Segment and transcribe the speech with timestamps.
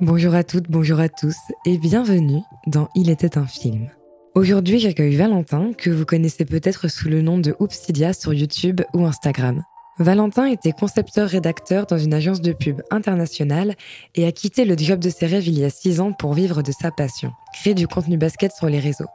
[0.00, 3.88] Bonjour à toutes, bonjour à tous et bienvenue dans Il était un film.
[4.34, 9.06] Aujourd'hui, j'accueille Valentin, que vous connaissez peut-être sous le nom de Oupsidia sur YouTube ou
[9.06, 9.62] Instagram.
[10.00, 13.76] Valentin était concepteur-rédacteur dans une agence de pub internationale
[14.16, 16.62] et a quitté le job de ses rêves il y a six ans pour vivre
[16.62, 19.06] de sa passion, créer du contenu basket sur les réseaux.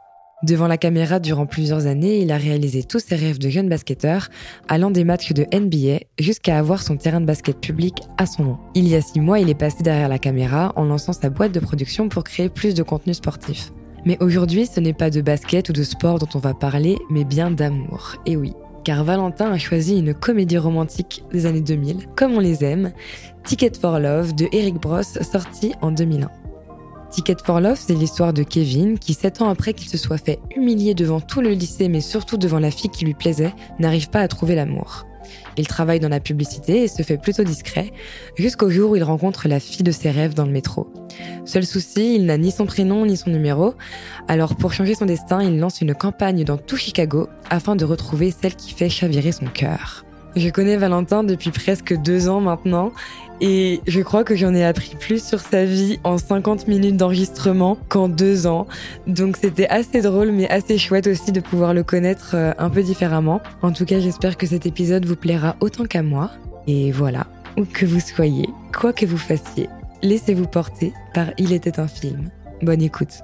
[0.42, 4.28] Devant la caméra durant plusieurs années, il a réalisé tous ses rêves de jeune basketteur,
[4.68, 8.58] allant des matchs de NBA jusqu'à avoir son terrain de basket public à son nom.
[8.74, 11.52] Il y a six mois, il est passé derrière la caméra en lançant sa boîte
[11.52, 13.70] de production pour créer plus de contenu sportif.
[14.06, 17.24] Mais aujourd'hui, ce n'est pas de basket ou de sport dont on va parler, mais
[17.24, 18.16] bien d'amour.
[18.24, 22.64] Et oui, car Valentin a choisi une comédie romantique des années 2000, comme on les
[22.64, 22.92] aime,
[23.44, 26.30] Ticket for Love de Eric Bross, sorti en 2001.
[27.10, 30.38] Ticket for Love, c'est l'histoire de Kevin qui, sept ans après qu'il se soit fait
[30.54, 34.20] humilier devant tout le lycée, mais surtout devant la fille qui lui plaisait, n'arrive pas
[34.20, 35.06] à trouver l'amour.
[35.56, 37.92] Il travaille dans la publicité et se fait plutôt discret,
[38.36, 40.92] jusqu'au jour où il rencontre la fille de ses rêves dans le métro.
[41.44, 43.74] Seul souci, il n'a ni son prénom ni son numéro,
[44.28, 48.30] alors pour changer son destin, il lance une campagne dans tout Chicago afin de retrouver
[48.30, 50.04] celle qui fait chavirer son cœur.
[50.36, 52.92] Je connais Valentin depuis presque deux ans maintenant
[53.40, 57.76] et je crois que j'en ai appris plus sur sa vie en 50 minutes d'enregistrement
[57.88, 58.66] qu'en deux ans.
[59.06, 62.82] Donc c'était assez drôle mais assez chouette aussi de pouvoir le connaître euh, un peu
[62.82, 63.40] différemment.
[63.62, 66.30] En tout cas, j'espère que cet épisode vous plaira autant qu'à moi.
[66.66, 69.68] Et voilà, où que vous soyez, quoi que vous fassiez,
[70.02, 72.30] laissez-vous porter par Il était un film.
[72.62, 73.22] Bonne écoute.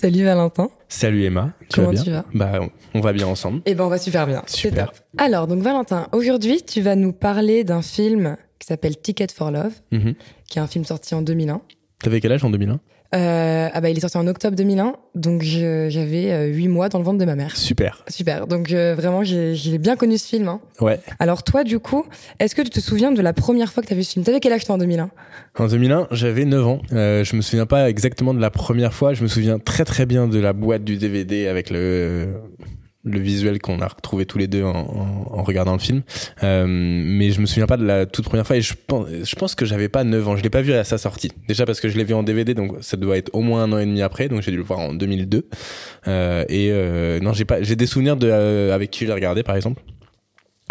[0.00, 0.68] Salut Valentin.
[0.88, 1.50] Salut Emma.
[1.62, 2.24] Tu Comment vas bien tu vas?
[2.32, 2.60] Bah,
[2.94, 3.62] on va bien ensemble.
[3.66, 4.44] Eh ben, on va super bien.
[4.46, 4.92] Super.
[5.16, 9.72] Alors, donc Valentin, aujourd'hui, tu vas nous parler d'un film qui s'appelle Ticket for Love,
[9.90, 10.14] Mhm.
[10.48, 11.62] qui est un film sorti en 2001.
[11.98, 12.78] T'avais quel âge en 2001
[13.14, 16.98] Euh, ah bah, il est sorti en octobre 2001, donc j'avais euh, huit mois dans
[16.98, 17.56] le ventre de ma mère.
[17.56, 18.04] Super.
[18.08, 18.46] Super.
[18.46, 20.46] Donc euh, vraiment, j'ai j'ai bien connu ce film.
[20.48, 20.60] hein.
[20.80, 21.00] Ouais.
[21.18, 22.04] Alors toi, du coup,
[22.38, 24.24] est-ce que tu te souviens de la première fois que tu as vu ce film?
[24.26, 25.10] T'avais quel âge toi en 2001
[25.58, 26.80] En 2001, j'avais 9 ans.
[26.92, 29.14] Euh, je me souviens pas exactement de la première fois.
[29.14, 32.34] Je me souviens très très bien de la boîte du DVD avec le
[33.04, 36.02] le visuel qu'on a retrouvé tous les deux en, en- en regardant le film.
[36.42, 39.34] Euh, mais je me souviens pas de la toute première fois et je pense, je
[39.36, 40.36] pense que j'avais pas 9 ans.
[40.36, 41.30] Je l'ai pas vu à sa sortie.
[41.46, 43.72] Déjà parce que je l'ai vu en DVD, donc ça doit être au moins un
[43.72, 44.28] an et demi après.
[44.28, 45.48] Donc j'ai dû le voir en 2002.
[46.08, 49.14] Euh, et euh, non, j'ai pas, j'ai des souvenirs de euh, avec qui je l'ai
[49.14, 49.82] regardé par exemple.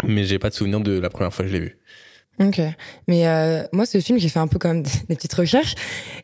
[0.06, 1.78] Mais j'ai pas de souvenir de la première fois que je l'ai vu.
[2.40, 2.60] Ok.
[3.08, 5.74] Mais euh, moi, ce film, j'ai fait un peu quand même des petites recherches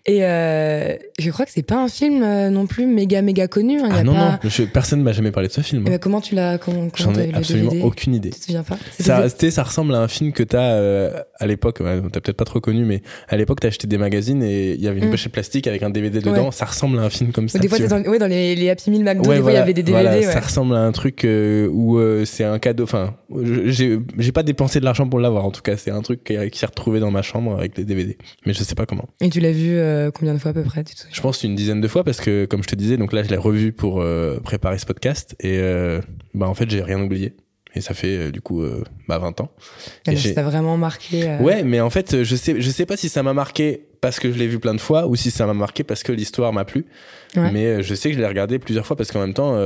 [0.07, 3.81] et euh, je crois que c'est pas un film euh, non plus méga méga connu.
[3.81, 3.89] hein.
[3.89, 4.31] Y Ah a non, pas...
[4.43, 5.85] non, je- personne m'a jamais parlé de ce film.
[5.87, 8.31] Eh ben, comment tu l'as comment, comment J'en ai absolument DVD aucune idée.
[8.31, 11.79] Tu te souviens pas Ça, ça ressemble à un film que t'as euh, à l'époque,
[11.81, 14.81] ouais, t'as peut-être pas trop connu, mais à l'époque t'as acheté des magazines et il
[14.81, 15.11] y avait une Mm.
[15.11, 16.47] pochette plastique avec un DVD dedans.
[16.47, 16.53] Ouais.
[16.53, 17.59] Ça ressemble à un film comme ça.
[17.59, 19.59] Des fois, dans, ouais, dans les, les Happy Meal McDo, Ouais, des fois, il y
[19.59, 20.03] avait des DVD.
[20.05, 20.23] voilà, ouais.
[20.33, 22.85] Ça ressemble à un truc euh, où c'est un cadeau.
[22.85, 23.15] Enfin,
[23.67, 25.45] j'ai j'ai pas dépensé de l'argent pour l'avoir.
[25.45, 27.85] En tout cas, c'est un truc qui, qui s'est retrouvé dans ma chambre avec les
[27.85, 28.17] DVD.
[28.47, 29.09] Mais je sais pas comment.
[29.21, 31.15] Et tu l'as vu euh, combien de fois à peu près tu te souviens?
[31.15, 33.29] Je pense une dizaine de fois parce que, comme je te disais, donc là, je
[33.31, 36.01] l'ai revu pour euh, préparer ce podcast et euh,
[36.35, 37.35] bah en fait, j'ai rien oublié.
[37.77, 39.51] Et ça fait euh, du coup euh, bah 20 ans.
[40.07, 41.29] Ah, Et Ça t'a vraiment marqué.
[41.29, 44.21] euh, Ouais, mais en fait, je sais, je sais pas si ça m'a marqué parce
[44.21, 46.53] que je l'ai vu plein de fois ou si ça m'a marqué parce que l'histoire
[46.53, 46.87] m'a plu.
[47.37, 47.51] Ouais.
[47.51, 49.57] Mais je sais que je l'ai regardé plusieurs fois parce qu'en même temps,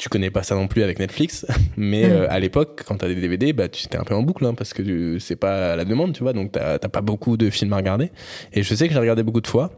[0.00, 1.44] tu connais pas ça non plus avec Netflix.
[1.76, 4.46] Mais euh, à l'époque, quand t'as des DVD, bah tu étais un peu en boucle
[4.46, 6.32] hein, parce que tu- c'est pas à la demande, tu vois.
[6.32, 8.10] Donc t'as t'as pas beaucoup de films à regarder.
[8.54, 9.70] Et je sais que j'ai regardé beaucoup de fois.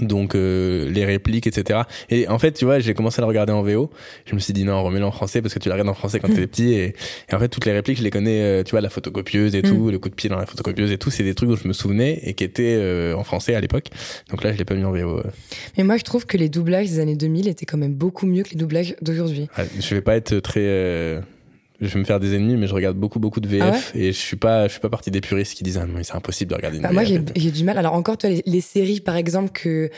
[0.00, 1.80] Donc euh, les répliques, etc.
[2.10, 3.90] Et en fait, tu vois, j'ai commencé à le regarder en VO.
[4.24, 6.18] Je me suis dit non, remets-le en français parce que tu la regardes en français
[6.18, 6.72] quand t'étais petit.
[6.72, 6.94] Et,
[7.30, 8.40] et en fait, toutes les répliques, je les connais.
[8.42, 10.98] euh, tu vois, la photocopieuse et tout, le coup de pied dans la photocopieuse et
[10.98, 13.60] tout, c'est des trucs dont je me souvenais et qui étaient euh, en français à
[13.60, 13.88] l'époque.
[14.30, 15.18] Donc là, je l'ai pas mis en VO.
[15.18, 15.22] euh.
[15.76, 18.42] Mais moi, je trouve que les doublages des années 2000 étaient quand même beaucoup mieux
[18.44, 19.48] que les doublages d'aujourd'hui.
[19.58, 21.20] Ouais, je vais pas être très.
[21.82, 24.06] Je vais me faire des ennemis, mais je regarde beaucoup beaucoup de VF Ah et
[24.12, 26.50] je suis pas, je suis pas partie des puristes qui disent ah non, c'est impossible
[26.50, 27.22] de regarder une Bah, moi, VF.
[27.34, 27.76] j'ai j'ai du mal.
[27.78, 29.90] Alors, encore, toi, les, les séries, par exemple, que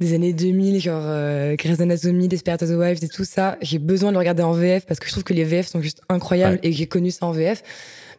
[0.00, 4.14] des années 2000, genre euh, Grey's Anatomy, Desperate Housewives et tout ça, j'ai besoin de
[4.14, 6.70] le regarder en VF parce que je trouve que les VF sont juste incroyables et
[6.70, 7.62] que j'ai connu ça en VF.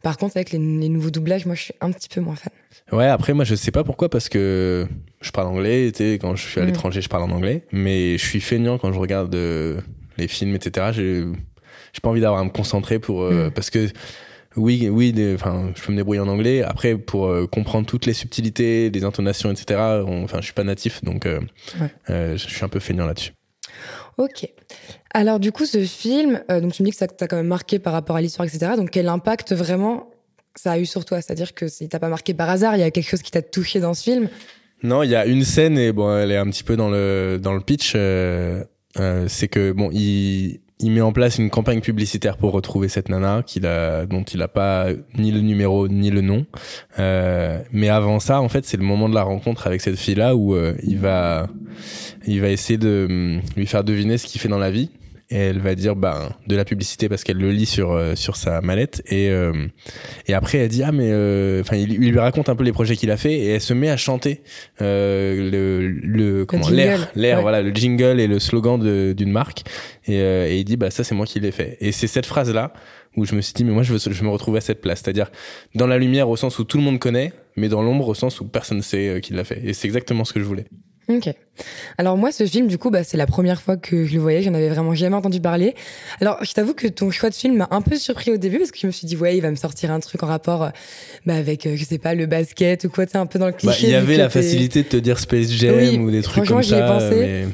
[0.01, 2.51] Par contre, avec les, les nouveaux doublages, moi, je suis un petit peu moins fan.
[2.91, 4.87] Ouais, après, moi, je sais pas pourquoi, parce que
[5.19, 6.67] je parle anglais, tu sais, quand je suis à Mm.
[6.67, 9.81] l'étranger, je parle en anglais, mais je suis feignant quand je regarde euh,
[10.17, 10.87] les films, etc.
[10.93, 11.23] J'ai
[11.95, 13.51] j'ai pas envie d'avoir à me concentrer pour, euh, Mm.
[13.51, 13.87] parce que,
[14.57, 16.61] oui, oui, enfin, je peux me débrouiller en anglais.
[16.61, 19.79] Après, pour euh, comprendre toutes les subtilités, les intonations, etc.
[20.05, 21.39] Enfin, je suis pas natif, donc euh,
[21.79, 21.89] Ouais.
[22.09, 23.31] euh, je suis un peu feignant là-dessus.
[24.17, 24.47] Ok.
[25.13, 27.79] Alors, du coup, ce film, donc tu me dis que ça t'a quand même marqué
[27.79, 28.73] par rapport à l'histoire, etc.
[28.77, 30.09] Donc, quel impact vraiment
[30.55, 31.21] ça a eu sur toi?
[31.21, 33.41] C'est-à-dire que si t'as pas marqué par hasard, il y a quelque chose qui t'a
[33.41, 34.29] touché dans ce film?
[34.83, 37.39] Non, il y a une scène et bon, elle est un petit peu dans le
[37.41, 37.91] dans le pitch.
[37.91, 43.43] c'est que bon, il il met en place une campagne publicitaire pour retrouver cette nana
[43.45, 44.87] qu'il a, dont il a pas
[45.17, 46.45] ni le numéro ni le nom.
[46.99, 50.35] Euh, mais avant ça, en fait, c'est le moment de la rencontre avec cette fille-là
[50.35, 51.47] où euh, il va,
[52.27, 54.89] il va essayer de hum, lui faire deviner ce qu'il fait dans la vie
[55.35, 58.37] et elle va dire bah de la publicité parce qu'elle le lit sur euh, sur
[58.37, 59.03] sa mallette.
[59.09, 59.67] Et euh,
[60.27, 62.95] et après elle dit ah mais euh, enfin il, lui raconte un peu les projets
[62.95, 64.41] qu'il a fait et elle se met à chanter
[64.79, 69.63] le le comment l'air l'air voilà le jingle et le slogan d'une marque.
[70.07, 71.77] Et, et il dit bah ça c'est moi qui l'ai fait.
[71.81, 72.71] Et c'est cette phrase là
[73.17, 75.01] où je me suis dit mais moi je veux je me retrouve à cette place.
[75.03, 75.31] C'est-à-dire
[75.73, 78.39] dans la lumière au sens où tout le monde connaît mais dans l'ombre au sens
[78.39, 79.61] où personne ne sait qui l'a fait.
[79.65, 80.65] Et c'est exactement ce que je voulais
[81.07, 81.33] Ok.
[81.97, 84.41] Alors moi, ce film, du coup, bah, c'est la première fois que je le voyais.
[84.41, 85.75] J'en avais vraiment jamais entendu parler.
[86.19, 88.71] Alors, je t'avoue que ton choix de film m'a un peu surpris au début parce
[88.71, 90.69] que je me suis dit, ouais, il va me sortir un truc en rapport, euh,
[91.25, 93.53] bah, avec, euh, je sais pas, le basket ou quoi, tu un peu dans le
[93.53, 93.67] cliché.
[93.67, 96.61] Bah, il y avait la facilité de te dire Space Jam ou des trucs comme
[96.61, 96.61] ça.
[96.61, 97.15] Franchement, j'y ai pensé.
[97.15, 97.45] Mais,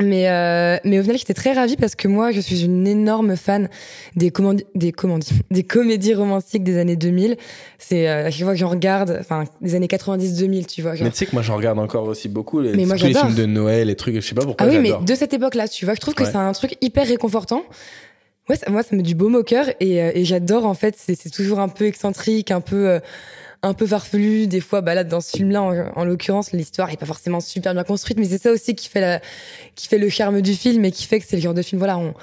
[0.00, 3.68] euh, mais au final, j'étais très ravie parce que moi, je suis une énorme fan
[4.14, 4.30] des,
[4.74, 4.92] des,
[5.50, 7.36] des comédies romantiques des années 2000.
[7.78, 10.92] C'est euh, à chaque fois que j'en regarde, enfin, des années 90-2000, tu vois.
[11.00, 12.60] Mais tu sais que moi, j'en regarde encore aussi beaucoup.
[12.60, 14.66] Les, mais moi, les films de Noël, les trucs, je sais pas pourquoi.
[14.66, 17.06] Ah oui, mais de cette époque-là, tu vois, je trouve que c'est un truc hyper
[17.06, 17.62] réconfortant.
[18.48, 20.72] Ouais, ça, moi, ça me met du baume au cœur et, euh, et j'adore, en
[20.72, 23.00] fait, c'est toujours un peu excentrique, un peu euh,
[23.62, 24.46] un peu farfelu.
[24.46, 27.84] Des fois, bah là, dans ce film-là, en, l'occurrence, l'histoire est pas forcément super bien
[27.84, 29.20] construite, mais c'est ça aussi qui fait la,
[29.74, 31.78] qui fait le charme du film et qui fait que c'est le genre de film,
[31.78, 32.14] voilà, on,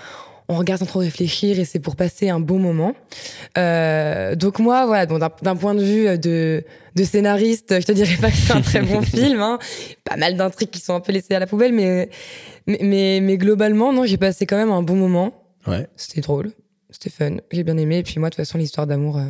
[0.48, 2.94] on regarde sans trop réfléchir et c'est pour passer un bon moment.
[3.58, 6.64] Euh, donc moi, voilà, bon, d'un point de vue de,
[6.96, 9.42] de scénariste, je te dirais pas que c'est un très bon film.
[9.42, 9.60] Hein.
[10.04, 12.10] Pas mal d'intrigues qui sont un peu laissées à la poubelle, mais
[12.68, 15.34] mais mais, globalement, non, j'ai passé quand même un bon moment.
[15.68, 15.88] Ouais.
[15.96, 16.52] C'était drôle,
[16.92, 18.00] c'était fun, j'ai bien aimé.
[18.00, 19.18] Et puis moi, de toute façon, l'histoire d'amour.
[19.18, 19.24] Euh,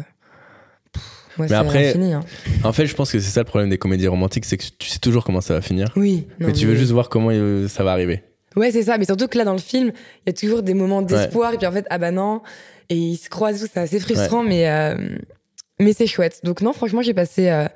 [1.37, 2.21] mais après, hein.
[2.63, 4.89] en fait, je pense que c'est ça le problème des comédies romantiques, c'est que tu
[4.89, 5.91] sais toujours comment ça va finir.
[5.95, 6.27] Oui.
[6.39, 7.31] mais tu veux juste voir comment
[7.67, 8.23] ça va arriver.
[8.55, 8.97] Ouais, c'est ça.
[8.97, 9.91] Mais surtout que là, dans le film,
[10.25, 12.41] il y a toujours des moments d'espoir et puis en fait, ah bah non.
[12.89, 14.95] Et ils se croisent tout, c'est assez frustrant, mais euh,
[15.79, 16.41] mais c'est chouette.
[16.43, 17.67] Donc non, franchement, j'ai passé euh,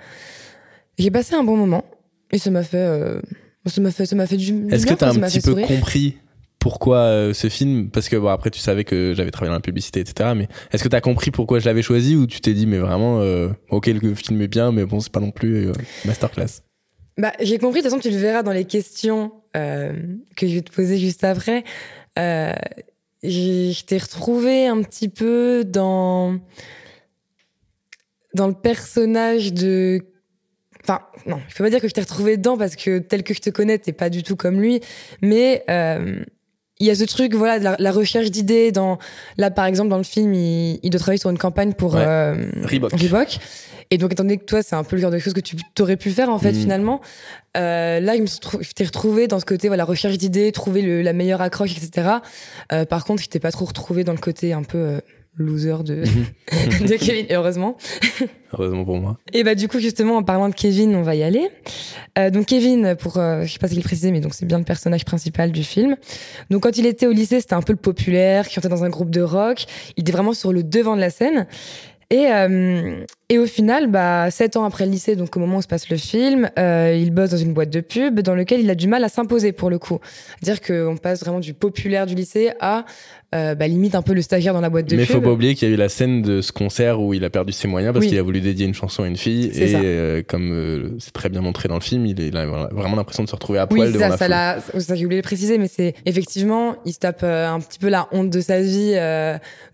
[0.97, 1.83] j'ai passé un bon moment
[2.31, 3.19] et ça m'a fait euh,
[3.65, 4.67] ça m'a fait ça m'a fait du.
[4.69, 6.17] Est-ce que t'as un petit peu compris
[6.59, 7.89] pourquoi euh, ce film?
[7.89, 10.31] Parce que bon, après, tu savais que j'avais travaillé dans la publicité, etc.
[10.35, 12.77] Mais est-ce que tu as compris pourquoi je l'avais choisi ou tu t'es dit, mais
[12.77, 15.73] vraiment, euh, ok, le film est bien, mais bon, c'est pas non plus euh,
[16.06, 16.61] masterclass?
[17.17, 20.61] Bah, J'ai compris, de toute façon, tu le verras dans les questions que je vais
[20.61, 21.63] te poser juste après.
[22.15, 26.39] je t'ai retrouvé un petit peu dans,
[28.35, 30.01] dans le personnage de
[30.83, 33.33] Enfin, non, je peux pas dire que je t'ai retrouvé dedans parce que tel que
[33.33, 34.79] je te connais, t'es pas du tout comme lui.
[35.21, 35.63] Mais
[36.79, 38.71] il y a ce truc, voilà, de la, recherche d'idées.
[38.71, 38.97] Dans
[39.37, 42.35] là, par exemple, dans le film, il, il doit travailler sur une campagne pour euh,
[42.63, 43.39] Reebok.
[43.91, 45.57] Et donc, étant donné que toi, c'est un peu le genre de choses que tu
[45.79, 46.55] aurais pu faire, en fait, mm.
[46.55, 47.01] finalement,
[47.57, 48.39] euh, là, je me suis
[48.75, 52.07] t'ai retrouvé dans ce côté, voilà, recherche d'idées, trouver le, la meilleure accroche, etc.
[52.71, 54.99] Euh, par contre, je t'ai pas trop retrouvé dans le côté un peu euh,
[55.39, 56.88] loser de, mhm.
[56.88, 57.77] de Kevin, heureusement.
[58.53, 59.18] heureusement pour moi.
[59.33, 61.50] Et bah du coup justement en parlant de Kevin, on va y aller.
[62.18, 64.59] Euh, donc Kevin, pour euh, je sais pas ce qu'il précisait, mais donc c'est bien
[64.59, 65.95] le personnage principal du film.
[66.50, 68.89] Donc quand il était au lycée, c'était un peu le populaire, qui chantait dans un
[68.89, 69.65] groupe de rock.
[69.97, 71.47] Il était vraiment sur le devant de la scène.
[72.09, 75.61] Et, euh, et au final, bah, sept ans après le lycée, donc au moment où
[75.61, 78.69] se passe le film, euh, il bosse dans une boîte de pub dans lequel il
[78.71, 79.99] a du mal à s'imposer pour le coup.
[80.41, 82.85] C'est-à-dire qu'on passe vraiment du populaire du lycée à
[83.35, 85.15] euh, bah, limite un peu le stagiaire dans la boîte de Mais pub.
[85.15, 87.24] Mais faut pas oublier qu'il y a eu la scène de ce concert où il
[87.24, 89.75] a perdu ses moyens parce qu'il a voulu dédier une chanson à une fille et
[89.75, 93.29] euh, comme euh, c'est très bien montré dans le film, il, a vraiment l'impression de
[93.29, 94.81] se retrouver à poil devant ça, la foule.
[94.81, 98.07] Ça, j'ai oublié de préciser, mais c'est effectivement, il se tape un petit peu la
[98.12, 98.95] honte de sa vie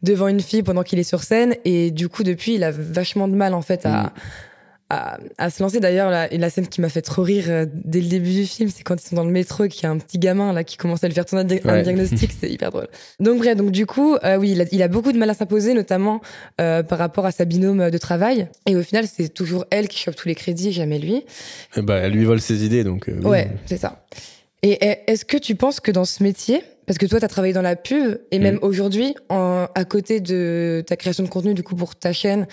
[0.03, 3.29] devant une fille pendant qu'il est sur scène et du coup depuis, il a vachement
[3.29, 4.11] de mal en fait à mm
[4.89, 5.79] à, à, se lancer.
[5.79, 8.69] D'ailleurs, la, la scène qui m'a fait trop rire euh, dès le début du film,
[8.69, 10.77] c'est quand ils sont dans le métro, qu'il y a un petit gamin là qui
[10.77, 12.87] commence à lui faire tourner un, diagnostic, c'est hyper drôle.
[13.19, 15.33] Donc bref, donc du coup, euh, oui, il a, il a, beaucoup de mal à
[15.33, 16.21] s'imposer, notamment
[16.61, 18.47] euh, par rapport à sa binôme de travail.
[18.67, 21.25] Et au final, c'est toujours elle qui chope tous les crédits, jamais lui.
[21.75, 23.09] Et bah, elle lui vole ses idées, donc.
[23.23, 24.05] Ouais, c'est ça.
[24.65, 27.53] Et est-ce que tu penses que dans ce métier, parce que toi, tu as travaillé
[27.53, 28.63] dans la pub, et même mm.
[28.63, 32.47] aujourd'hui, à côté de ta création de contenu, du coup, pour ta chaîne,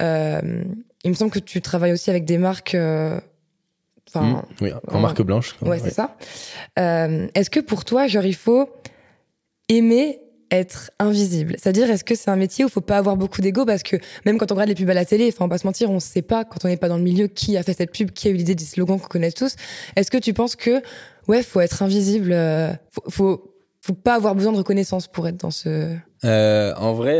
[0.00, 0.62] euh,
[1.02, 2.76] il me semble que tu travailles aussi avec des marques.
[2.76, 3.18] Euh,
[4.14, 5.56] mmh, oui, en, marque blanche.
[5.60, 6.16] Ouais, c'est ça.
[6.78, 8.70] Euh, est-ce que pour toi, genre, il faut
[9.68, 10.20] aimer
[10.52, 11.56] être invisible?
[11.58, 13.64] C'est-à-dire, est-ce que c'est un métier où il faut pas avoir beaucoup d'ego?
[13.64, 15.58] Parce que même quand on regarde les pubs à la télé, enfin, on va pas
[15.58, 17.72] se mentir, on sait pas, quand on n'est pas dans le milieu, qui a fait
[17.72, 19.56] cette pub, qui a eu l'idée des slogans qu'on connaît tous.
[19.96, 20.80] Est-ce que tu penses que,
[21.28, 22.72] ouais, faut être invisible, euh,
[23.08, 25.96] faut, faut, pas avoir besoin de reconnaissance pour être dans ce...
[26.22, 27.18] en vrai,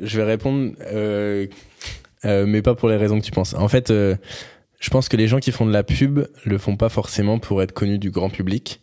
[0.00, 0.72] je vais répondre
[2.24, 3.54] euh, mais pas pour les raisons que tu penses.
[3.54, 4.16] En fait, euh,
[4.78, 7.62] je pense que les gens qui font de la pub le font pas forcément pour
[7.62, 8.82] être connus du grand public.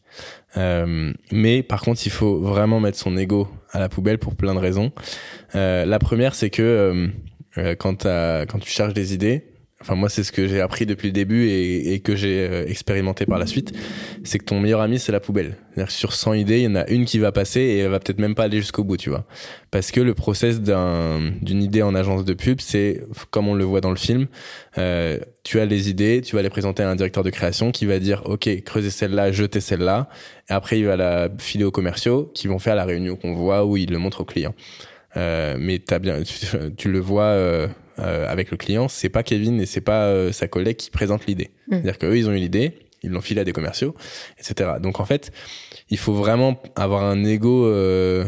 [0.56, 4.56] Euh, mais par contre, il faut vraiment mettre son ego à la poubelle pour plein
[4.56, 4.92] de raisons.
[5.56, 7.08] Euh, la première, c'est que euh,
[7.58, 9.46] euh quand, quand tu cherches des idées,
[9.82, 12.66] enfin moi c'est ce que j'ai appris depuis le début et, et que j'ai euh,
[12.68, 13.74] expérimenté par la suite,
[14.24, 15.58] c'est que ton meilleur ami c'est la poubelle.
[15.74, 18.00] C'est-à-dire sur 100 idées, il y en a une qui va passer et elle va
[18.00, 19.26] peut-être même pas aller jusqu'au bout, tu vois.
[19.70, 23.64] Parce que le process d'un, d'une idée en agence de pub, c'est comme on le
[23.64, 24.28] voit dans le film,
[24.80, 27.86] euh, tu as les idées, tu vas les présenter à un directeur de création qui
[27.86, 30.10] va dire ok creusez celle-là, jetez celle-là,
[30.50, 33.66] et après il va la filer aux commerciaux qui vont faire la réunion qu'on voit
[33.66, 34.56] où il le montre au client.
[35.16, 36.36] Euh, mais t'as bien, tu,
[36.76, 37.68] tu le vois euh,
[38.00, 41.25] euh, avec le client, c'est pas Kevin et c'est pas euh, sa collègue qui présente
[41.25, 41.51] l'idée.
[41.68, 41.74] Mm.
[41.74, 42.74] C'est-à-dire qu'eux, ils ont eu l'idée,
[43.04, 43.96] ils l'ont filé à des commerciaux,
[44.39, 44.72] etc.
[44.82, 45.32] Donc en fait,
[45.89, 48.25] il faut vraiment avoir un ego euh,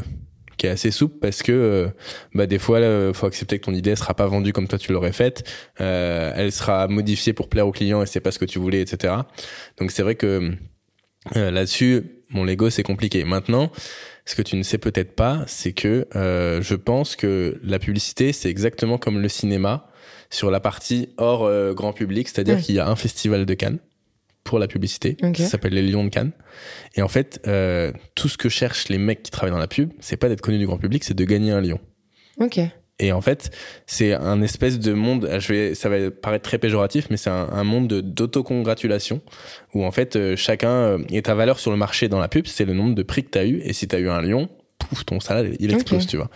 [0.60, 1.90] qui est assez souple parce que
[2.36, 4.92] bah des fois il faut accepter que ton idée sera pas vendue comme toi tu
[4.92, 5.50] l'aurais faite
[5.80, 8.82] euh, elle sera modifiée pour plaire au client et c'est pas ce que tu voulais
[8.82, 9.14] etc
[9.78, 10.52] donc c'est vrai que
[11.38, 13.72] euh, là-dessus mon Lego c'est compliqué maintenant
[14.30, 18.32] ce que tu ne sais peut-être pas, c'est que euh, je pense que la publicité,
[18.32, 19.88] c'est exactement comme le cinéma
[20.30, 22.62] sur la partie hors euh, grand public, c'est-à-dire ouais.
[22.62, 23.80] qu'il y a un festival de Cannes
[24.44, 25.42] pour la publicité, okay.
[25.42, 26.32] ça s'appelle les Lions de Cannes.
[26.94, 29.94] Et en fait, euh, tout ce que cherchent les mecs qui travaillent dans la pub,
[30.00, 31.80] c'est pas d'être connu du grand public, c'est de gagner un lion.
[32.40, 32.60] Ok.
[33.00, 33.52] Et en fait,
[33.86, 37.48] c'est un espèce de monde, je vais, ça va paraître très péjoratif, mais c'est un,
[37.52, 39.22] un, monde d'autocongratulation
[39.74, 42.46] où en fait, euh, chacun, euh, et ta valeur sur le marché dans la pub,
[42.46, 43.62] c'est le nombre de prix que tu as eu.
[43.64, 46.10] Et si tu as eu un lion, pouf, ton salaire, il explose, okay.
[46.10, 46.30] tu vois.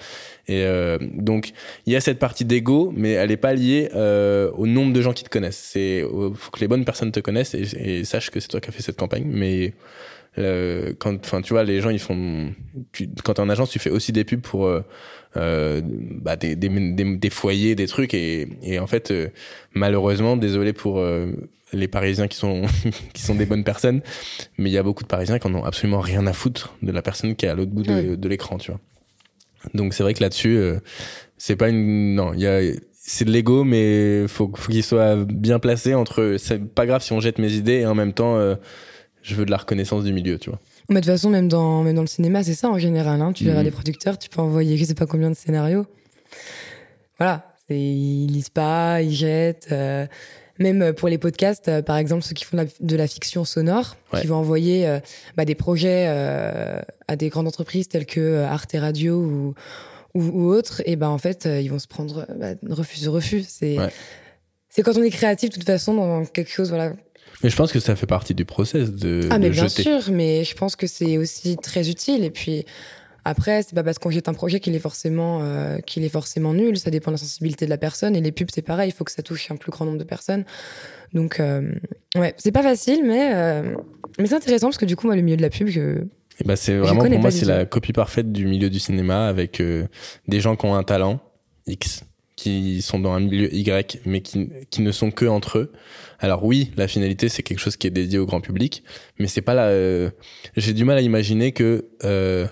[0.47, 1.51] Et euh, donc,
[1.85, 5.01] il y a cette partie d'ego, mais elle est pas liée euh, au nombre de
[5.01, 5.69] gens qui te connaissent.
[5.71, 8.69] C'est faut que les bonnes personnes te connaissent et, et sachent que c'est toi qui
[8.69, 9.25] as fait cette campagne.
[9.25, 9.73] Mais
[10.37, 12.53] euh, quand, enfin, tu vois, les gens, ils font.
[12.91, 14.69] Tu, quand t'es en agence, tu fais aussi des pubs pour
[15.37, 19.29] euh, bah, des, des, des, des, foyers, des trucs, et, et en fait, euh,
[19.73, 21.31] malheureusement, désolé pour euh,
[21.73, 22.63] les Parisiens qui sont
[23.13, 24.01] qui sont des bonnes personnes,
[24.57, 26.91] mais il y a beaucoup de Parisiens qui en ont absolument rien à foutre de
[26.91, 28.79] la personne qui est à l'autre bout de, de l'écran, tu vois.
[29.73, 30.79] Donc c'est vrai que là-dessus, euh,
[31.37, 32.15] c'est pas une.
[32.15, 32.61] Non, il y a
[33.05, 36.35] c'est de l'ego, mais faut, faut qu'il soit bien placé entre.
[36.37, 38.55] C'est pas grave si on jette mes idées et en même temps, euh,
[39.21, 40.59] je veux de la reconnaissance du milieu, tu vois.
[40.89, 43.21] Mais de toute façon, même dans, même dans le cinéma, c'est ça en général.
[43.21, 43.31] Hein.
[43.33, 43.65] Tu verras Mhm.
[43.65, 45.85] des producteurs, tu peux envoyer je sais pas combien de scénarios.
[47.17, 47.45] Voilà.
[47.69, 49.69] Ils lisent pas, ils jettent.
[49.71, 50.05] euh,
[50.59, 53.43] Même pour les podcasts, euh, par exemple, ceux qui font de la, de la fiction
[53.45, 54.21] sonore, Ouais.
[54.21, 54.99] qui vont envoyer euh,
[55.35, 59.53] bah, des projets euh, à des grandes entreprises telles que euh, Arte Radio ou,
[60.13, 63.07] ou, ou autres, et ben en fait, euh, ils vont se prendre euh, bah, refus
[63.09, 63.43] refus.
[63.47, 63.89] C'est Ouais.
[64.69, 66.93] c'est quand on est créatif, de toute façon, dans quelque chose, voilà,
[67.43, 69.83] Mais je pense que ça fait partie du process de, ah, mais bien jeter.
[69.83, 72.23] sûr, mais je pense que c'est aussi très utile.
[72.23, 72.65] Et puis
[73.25, 76.53] après, c'est pas parce qu'on jette un projet qu'il est forcément euh, qu'il est forcément
[76.53, 76.77] nul.
[76.77, 78.15] Ça dépend de la sensibilité de la personne.
[78.15, 78.89] Et les pubs, c'est pareil.
[78.89, 80.45] Il faut que ça touche un plus grand nombre de personnes.
[81.13, 81.71] Donc euh,
[82.15, 83.75] ouais, c'est pas facile, mais euh,
[84.19, 86.03] mais c'est intéressant parce que du coup, moi, le milieu de la pub, je...
[86.39, 89.61] Et bah c'est vraiment pour moi c'est la copie parfaite du milieu du cinéma avec
[90.27, 91.19] des gens qui ont un talent
[91.67, 95.71] X qui sont dans un milieu Y mais qui qui ne sont que entre eux.
[96.23, 98.81] Alors oui, la finalité c'est quelque chose qui est dédié au grand public,
[99.19, 100.09] mais c'est pas la euh,
[100.55, 102.47] j'ai du mal à imaginer que euh,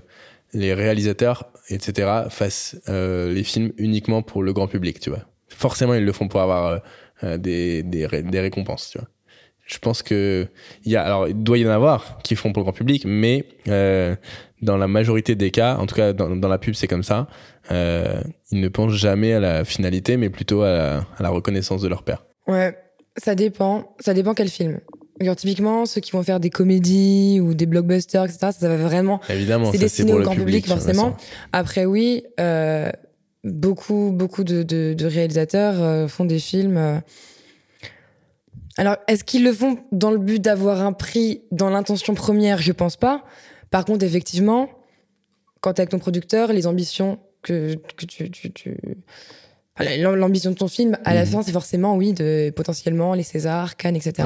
[0.54, 5.24] les réalisateurs etc fassent euh, les films uniquement pour le grand public, tu vois.
[5.48, 6.78] Forcément, ils le font pour avoir euh,
[7.24, 9.08] euh, des des des récompenses, tu vois.
[9.66, 10.48] Je pense que
[10.84, 13.04] il y a alors il doit y en avoir qui font pour le grand public,
[13.06, 14.18] mais euh,
[14.62, 17.28] dans la majorité des cas, en tout cas dans, dans la pub c'est comme ça,
[17.72, 21.82] euh, ils ne pensent jamais à la finalité, mais plutôt à la, à la reconnaissance
[21.82, 22.26] de leur père.
[22.48, 22.76] ouais,
[23.18, 23.96] ça dépend.
[24.00, 24.80] Ça dépend quel film.
[25.20, 29.20] Genre, typiquement, ceux qui vont faire des comédies ou des blockbusters, etc., ça va vraiment
[29.30, 31.16] Évidemment, C'est destiné au grand public, public, forcément.
[31.54, 32.90] Après, oui, euh,
[33.44, 36.78] beaucoup, beaucoup de, de, de réalisateurs euh, font des films.
[36.78, 37.00] euh.
[38.78, 42.58] Alors, est-ce qu'ils le font dans le but d'avoir un prix dans l'intention première?
[42.60, 43.24] Je pense pas.
[43.70, 44.70] Par contre, effectivement,
[45.60, 48.78] quand t'es avec ton producteur, les ambitions que, que tu, tu, tu...
[49.98, 51.28] L'ambition de ton film, à la Mhm.
[51.32, 54.14] fin, c'est forcément, oui, de potentiellement les Césars, Cannes, etc.
[54.20, 54.26] Ouais.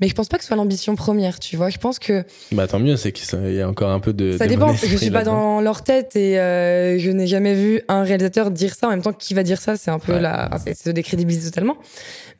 [0.00, 1.70] Mais je pense pas que ce soit l'ambition première, tu vois.
[1.70, 4.36] Je pense que Bah tant mieux, c'est qu'il y a encore un peu de.
[4.36, 4.72] ça de dépend.
[4.74, 8.74] Je suis pas dans leur tête et euh, je n'ai jamais vu un réalisateur dire
[8.74, 8.86] ça.
[8.88, 10.20] En même temps, qui va dire ça C'est un peu Ouais.
[10.20, 11.76] la, enfin, c'est se décrédibiliser totalement.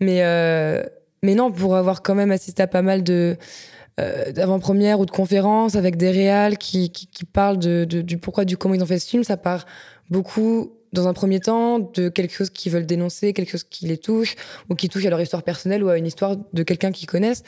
[0.01, 0.83] Mais euh,
[1.23, 3.37] mais non, pour avoir quand même assisté à pas mal de
[4.01, 8.17] euh, d'avant-premières ou de conférences avec des réals qui, qui, qui parlent de, de- du
[8.17, 9.67] pourquoi, du comment ils ont fait ce film, ça part
[10.09, 13.99] beaucoup dans un premier temps de quelque chose qu'ils veulent dénoncer, quelque chose qui les
[13.99, 14.37] touche
[14.69, 17.43] ou qui touche à leur histoire personnelle ou à une histoire de quelqu'un qu'ils connaissent.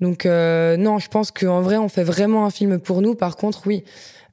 [0.00, 3.14] Donc euh, non, je pense qu'en vrai, on fait vraiment un film pour nous.
[3.14, 3.84] Par contre, oui,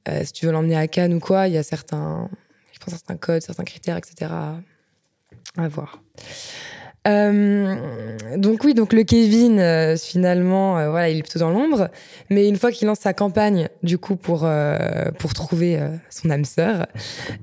[0.08, 2.28] euh, si tu veux l'emmener à Cannes ou quoi, il y a certains,
[2.72, 4.32] je pense certains codes, certains critères, etc.
[4.32, 4.56] à,
[5.56, 6.02] à voir.
[7.08, 7.76] Euh,
[8.36, 11.88] donc oui, donc le Kevin euh, finalement, euh, voilà, il est plutôt dans l'ombre.
[12.28, 14.46] Mais une fois qu'il lance sa campagne, du coup pour
[15.18, 15.80] pour trouver
[16.10, 16.86] son âme sœur,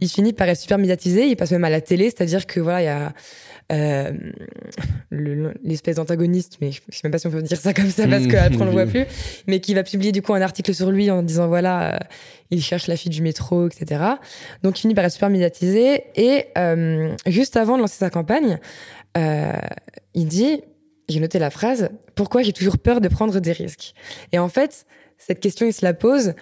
[0.01, 1.27] il finit par être super médiatisé.
[1.27, 3.13] Il passe même à la télé, c'est-à-dire que voilà, il y a
[5.63, 8.27] l'espèce d'antagoniste, mais je sais même pas si on peut dire ça comme ça parce
[8.27, 9.05] qu'après on le voit plus,
[9.47, 11.99] mais qui va publier du coup un article sur lui en disant voilà,
[12.49, 14.03] il cherche la fille du métro, etc.
[14.63, 16.45] Donc il finit par être super médiatisé et
[17.25, 18.59] juste avant de lancer sa campagne,
[19.06, 20.61] euh, il dit,
[21.09, 23.93] j'ai noté la phrase, pourquoi j'ai toujours peur de prendre des risques?
[24.31, 24.85] Et en fait,
[25.17, 26.33] cette question, il se la pose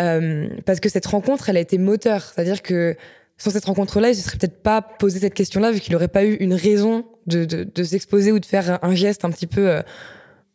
[0.00, 2.22] euh, parce que cette rencontre, elle a été moteur.
[2.22, 2.96] C'est-à-dire que
[3.36, 6.08] sans cette rencontre-là, il ne se serait peut-être pas posé cette question-là, vu qu'il n'aurait
[6.08, 9.68] pas eu une raison de, de, s'exposer ou de faire un geste un petit peu
[9.68, 9.82] euh,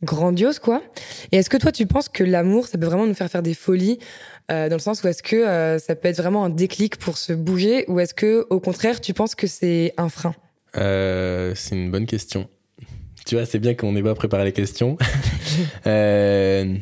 [0.01, 0.81] grandiose, quoi.
[1.31, 3.53] Et est-ce que toi, tu penses que l'amour, ça peut vraiment nous faire faire des
[3.53, 4.00] folies,
[4.48, 7.86] dans le sens où est-ce que ça peut être vraiment un déclic pour se bouger,
[7.88, 10.34] ou est-ce que, au contraire, tu penses que c'est un frein?
[10.78, 12.50] Euh, c'est une bonne question.
[13.26, 14.98] Tu vois, c'est bien qu'on n'ait pas préparé les questions.
[15.88, 16.76] euh,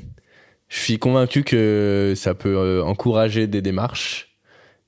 [0.70, 4.38] je suis convaincu que ça peut euh, encourager des démarches,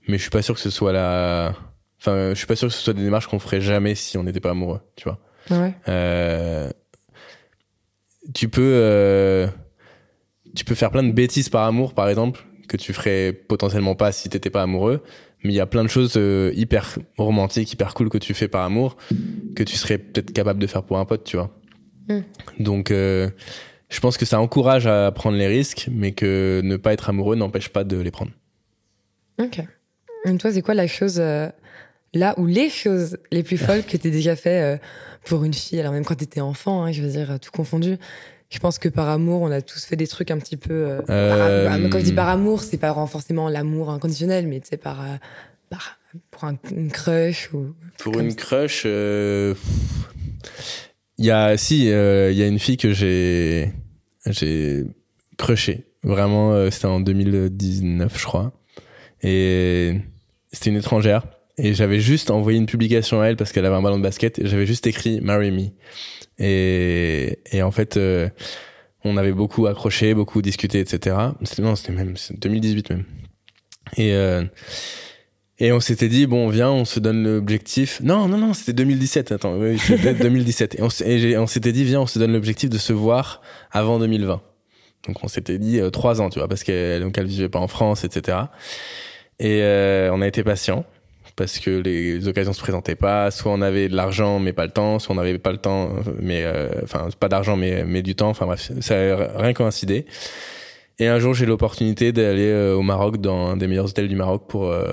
[0.08, 1.53] mais je suis pas sûr que ce soit la.
[2.00, 4.24] Enfin, je suis pas sûr que ce soit des démarches qu'on ferait jamais si on
[4.24, 5.20] n'était pas amoureux, tu vois.
[5.51, 5.74] Ouais.
[5.88, 6.70] Euh,
[8.34, 9.48] tu peux, euh,
[10.56, 14.12] tu peux faire plein de bêtises par amour, par exemple, que tu ferais potentiellement pas
[14.12, 15.03] si t'étais pas amoureux
[15.43, 18.48] mais il y a plein de choses euh, hyper romantiques, hyper cool que tu fais
[18.48, 18.98] par amour,
[19.55, 21.58] que tu serais peut-être capable de faire pour un pote, tu vois.
[22.10, 22.19] Mm.
[22.60, 23.29] Donc, euh,
[23.89, 27.36] je pense que ça encourage à prendre les risques, mais que ne pas être amoureux
[27.36, 28.31] n'empêche pas de les prendre.
[29.41, 29.62] Ok.
[30.25, 31.48] Et toi, c'est quoi la chose, euh,
[32.13, 34.81] là où les choses les plus folles que tu déjà fait
[35.24, 37.98] pour une fille, alors même quand tu étais enfant, hein, je veux dire, tout confondu
[38.50, 40.74] je pense que par amour, on a tous fait des trucs un petit peu.
[40.74, 41.68] Euh, euh...
[41.68, 45.15] Par, quand je dis par amour, c'est pas forcément l'amour inconditionnel, mais c'est par, euh,
[45.70, 46.00] par,
[46.32, 47.75] pour un, une crush ou.
[48.00, 49.53] Pour une crush, euh...
[51.20, 53.72] il y a si, il y a une fille que j'ai
[54.25, 54.86] j'ai
[55.38, 55.86] crushé.
[56.01, 58.53] Vraiment, c'était en 2019, je crois,
[59.22, 60.00] et
[60.51, 61.24] c'était une étrangère.
[61.62, 64.39] Et j'avais juste envoyé une publication à elle parce qu'elle avait un ballon de basket
[64.39, 65.71] et j'avais juste écrit Marry Me.
[66.39, 68.30] Et, et en fait, euh,
[69.04, 71.15] on avait beaucoup accroché, beaucoup discuté, etc.
[71.60, 73.06] Non, c'était même 2018 même.
[73.97, 74.43] Et euh,
[75.62, 77.99] et on s'était dit bon, viens, on se donne l'objectif.
[78.02, 79.34] Non, non, non, c'était 2017.
[79.34, 80.75] Attends, oui, c'était 2017.
[80.80, 84.41] Et on, s'était dit viens, on se donne l'objectif de se voir avant 2020.
[85.08, 87.60] Donc on s'était dit euh, trois ans, tu vois, parce qu'elle donc elle vivait pas
[87.60, 88.38] en France, etc.
[89.39, 90.86] Et euh, on a été patient
[91.39, 93.32] parce que les occasions se présentaient pas.
[93.32, 95.95] Soit on avait de l'argent mais pas le temps, soit on n'avait pas le temps,
[96.21, 98.28] mais euh, enfin pas d'argent mais mais du temps.
[98.28, 100.06] Enfin bref, ça a rien coïncidé.
[100.99, 104.17] Et un jour j'ai l'opportunité d'aller euh, au Maroc dans un des meilleurs hôtels du
[104.17, 104.91] Maroc pour euh,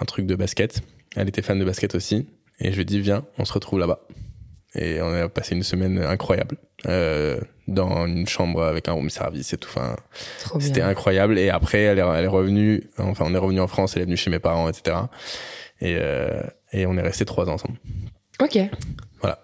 [0.00, 0.80] un truc de basket.
[1.14, 2.26] Elle était fan de basket aussi
[2.58, 4.00] et je lui dit viens, on se retrouve là-bas.
[4.74, 9.52] Et on a passé une semaine incroyable euh, dans une chambre avec un room service
[9.52, 9.70] et tout.
[9.74, 9.96] Enfin,
[10.60, 11.38] c'était incroyable.
[11.38, 12.90] Et après, elle est, elle est revenue.
[12.98, 13.96] Enfin, on est revenu en France.
[13.96, 14.96] Elle est venue chez mes parents, etc.
[15.80, 17.78] Et, euh, et on est resté trois ans ensemble.
[18.42, 18.58] Ok.
[19.20, 19.38] Voilà.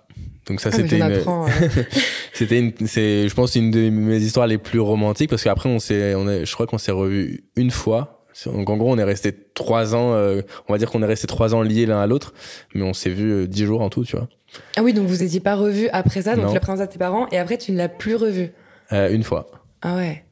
[0.47, 1.23] Donc ça, ah, c'était une,
[2.33, 5.79] c'était une, c'est, je pense, une de mes histoires les plus romantiques parce qu'après, on
[5.79, 8.27] s'est, on est, je crois qu'on s'est revu une fois.
[8.47, 10.15] Donc en gros, on est resté trois ans.
[10.15, 12.35] Euh, on va dire qu'on est resté trois ans liés l'un à l'autre,
[12.75, 14.29] mais on s'est vu euh, dix jours en tout, tu vois.
[14.77, 16.99] Ah oui, donc vous étiez pas revu après ça, donc tu l'as présenté à tes
[16.99, 18.51] parents et après tu ne l'as plus revu.
[18.93, 19.47] Euh, une fois.
[19.81, 20.25] Ah ouais.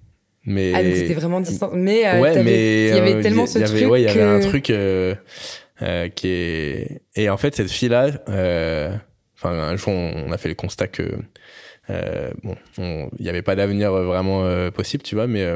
[0.44, 1.70] Mais ah donc c'était vraiment distant.
[1.74, 3.90] Mais euh, ouais, mais il y avait tellement ce truc.
[3.90, 4.70] Ouais, il y avait un truc.
[5.82, 8.94] Euh, qui est et en fait cette fille là euh,
[9.34, 11.10] enfin un jour on, a fait le constat que
[11.88, 12.54] euh, bon
[13.18, 15.48] il n'y avait pas d'avenir vraiment possible tu vois mais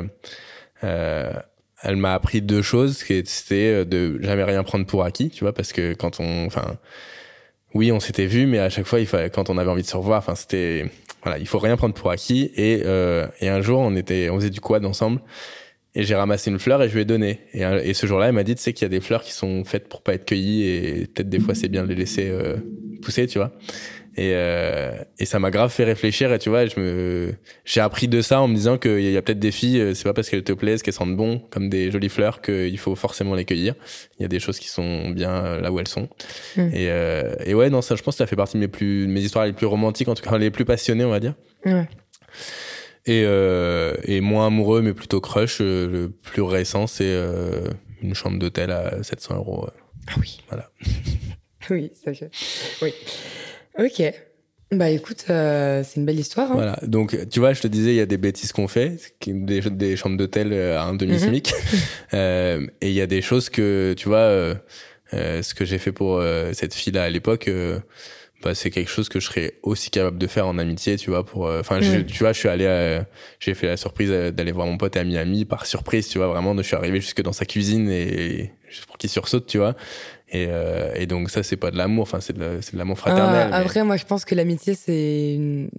[0.81, 5.74] elle m'a appris deux choses c'était de jamais rien prendre pour acquis tu vois parce
[5.74, 6.79] que quand on enfin
[7.75, 9.87] oui on s'était vu mais à chaque fois il fallait quand on avait envie de
[9.87, 10.91] se revoir enfin c'était
[11.23, 12.85] voilà il faut rien prendre pour acquis et
[13.41, 15.21] et un jour on était on faisait du quad ensemble
[15.97, 17.41] et j'ai ramassé une fleur et je lui ai donné.
[17.53, 19.33] Et, et ce jour-là, elle m'a dit, tu sais qu'il y a des fleurs qui
[19.33, 22.29] sont faites pour pas être cueillies et peut-être des fois c'est bien de les laisser
[22.29, 22.57] euh,
[23.01, 23.53] pousser, tu vois.
[24.16, 28.07] Et, euh, et ça m'a grave fait réfléchir et tu vois, je me, j'ai appris
[28.07, 30.31] de ça en me disant qu'il y a, peut-être des filles, euh, c'est pas parce
[30.31, 33.74] qu'elles te plaisent, qu'elles sentent bon, comme des jolies fleurs, qu'il faut forcément les cueillir.
[34.18, 36.09] Il y a des choses qui sont bien euh, là où elles sont.
[36.57, 36.61] Mm.
[36.72, 39.09] Et, euh, et ouais, non, ça, je pense que ça fait partie de mes plus,
[39.09, 41.35] mes histoires les plus romantiques, en tout cas les plus passionnées, on va dire.
[41.64, 41.88] Ouais.
[43.07, 45.59] Et, euh, et moins amoureux, mais plutôt crush.
[45.61, 47.14] Euh, le plus récent, c'est
[48.00, 49.68] une chambre d'hôtel à 700 euros.
[50.07, 50.40] Ah oui.
[50.48, 50.70] Voilà.
[51.70, 52.31] oui, ça fait.
[52.81, 52.94] Oui.
[53.79, 54.03] Ok.
[54.71, 56.51] Bah écoute, euh, c'est une belle histoire.
[56.51, 56.55] Hein.
[56.55, 56.79] Voilà.
[56.83, 59.97] Donc, tu vois, je te disais, il y a des bêtises qu'on fait, des, des
[59.97, 61.53] chambres d'hôtel à un demi-smic.
[61.53, 61.79] Mhm.
[62.15, 64.55] euh, et il y a des choses que, tu vois,
[65.13, 67.49] ce que j'ai fait pour cette fille-là à l'époque
[68.45, 71.25] bah, c'est quelque chose que je serais aussi capable de faire en amitié, tu vois.
[71.25, 73.01] Pour, enfin, tu vois, je suis allé,
[73.41, 76.29] j'ai fait la surprise d'aller voir mon pote à Miami par surprise, tu vois.
[76.29, 79.75] Vraiment, je suis arrivé jusque dans sa cuisine et juste pour qu'il sursaute, tu vois.
[80.31, 80.49] Et,
[80.95, 83.49] et donc ça, c'est pas de l'amour, enfin, c'est de, l'amour fraternel.
[83.51, 85.71] Ah, après, moi, je pense que l'amitié, c'est une,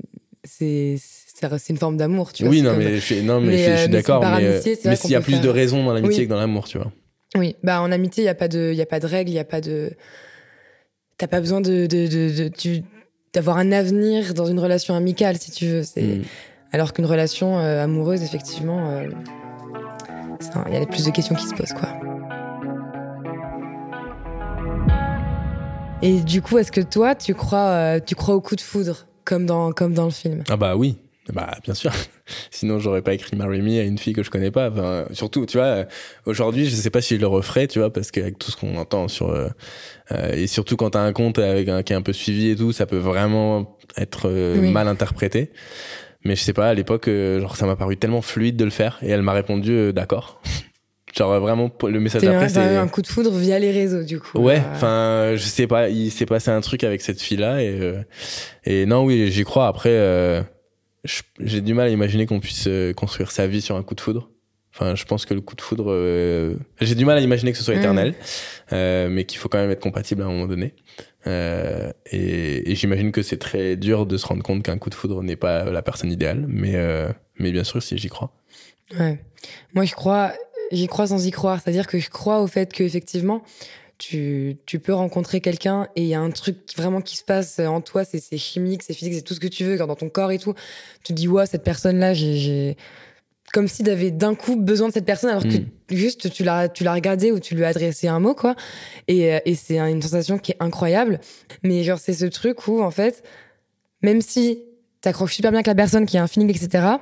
[0.43, 2.51] c'est c'est une forme d'amour, tu vois.
[2.51, 4.23] Oui, non, mais je, non, mais, je, suis d'accord.
[4.23, 6.91] Mais, mais s'il y a plus de raisons dans l'amitié que dans l'amour, tu vois.
[7.35, 9.35] Oui, bah en amitié, il n'y a pas de, il a pas de règles, il
[9.35, 9.91] y a pas de,
[11.17, 11.87] t'as pas besoin de,
[13.33, 15.83] d'avoir un avenir dans une relation amicale, si tu veux.
[15.83, 16.23] C'est mm.
[16.71, 19.09] alors qu'une relation euh, amoureuse, effectivement, euh,
[20.67, 21.89] il y a plus de questions qui se posent, quoi.
[26.01, 29.07] Et du coup, est-ce que toi, tu crois, euh, tu crois au coup de foudre,
[29.23, 30.43] comme dans, comme dans le film?
[30.49, 30.97] Ah bah oui,
[31.33, 31.91] bah bien sûr.
[32.51, 34.69] Sinon j'aurais pas écrit Marry Me à une fille que je connais pas.
[34.69, 35.85] Enfin, surtout, tu vois,
[36.25, 38.77] aujourd'hui je sais pas si je le referais, tu vois, parce qu'avec tout ce qu'on
[38.77, 39.47] entend sur euh,
[40.11, 42.55] euh, et surtout quand t'as un compte avec un qui est un peu suivi et
[42.55, 45.51] tout, ça peut vraiment être euh, mal interprété.
[46.23, 48.97] Mais je sais pas, à l'époque, genre ça m'a paru tellement fluide de le faire
[49.01, 50.41] et elle m'a répondu d'accord.
[51.15, 54.37] genre vraiment le message d'après c'est un coup de foudre via les réseaux du coup.
[54.37, 57.93] Ouais, enfin je sais pas, il s'est passé un truc avec cette fille là et
[58.65, 60.43] et non oui j'y crois après
[61.39, 64.01] j'ai du mal à imaginer qu'on puisse euh, construire sa vie sur un coup de
[64.01, 64.29] foudre.
[64.73, 67.57] Enfin, je pense que le coup de foudre, euh, j'ai du mal à imaginer que
[67.57, 67.79] ce soit mm.
[67.79, 68.15] éternel,
[68.73, 70.73] euh, mais qu'il faut quand même être compatible à un moment donné.
[71.27, 74.95] Euh, et, et j'imagine que c'est très dur de se rendre compte qu'un coup de
[74.95, 76.75] foudre n'est pas la personne idéale, mais
[77.37, 78.31] mais bien sûr, si j'y crois.
[78.99, 79.19] Ouais.
[79.73, 80.33] Moi, je crois,
[80.71, 81.61] j'y crois sans y croire.
[81.61, 83.43] C'est-à-dire que je crois au fait que effectivement,
[83.97, 87.59] tu, tu peux rencontrer quelqu'un et il y a un truc vraiment qui se passe
[87.59, 90.31] en toi, c'est chimique, c'est physique, c'est tout ce que tu veux, dans ton corps
[90.31, 90.53] et tout.
[91.03, 92.77] Tu te dis, ouais, cette personne-là, j'ai.
[93.53, 95.67] Comme si tu avais d'un coup besoin de cette personne alors que mm.
[95.91, 98.55] juste tu l'as tu l'as regardé ou tu lui as adressé un mot quoi
[99.07, 101.21] et, euh, et c'est une sensation qui est incroyable
[101.63, 103.23] mais genre c'est ce truc où en fait
[104.01, 104.63] même si
[104.99, 106.95] t'accroches super bien avec la personne qui a un feeling etc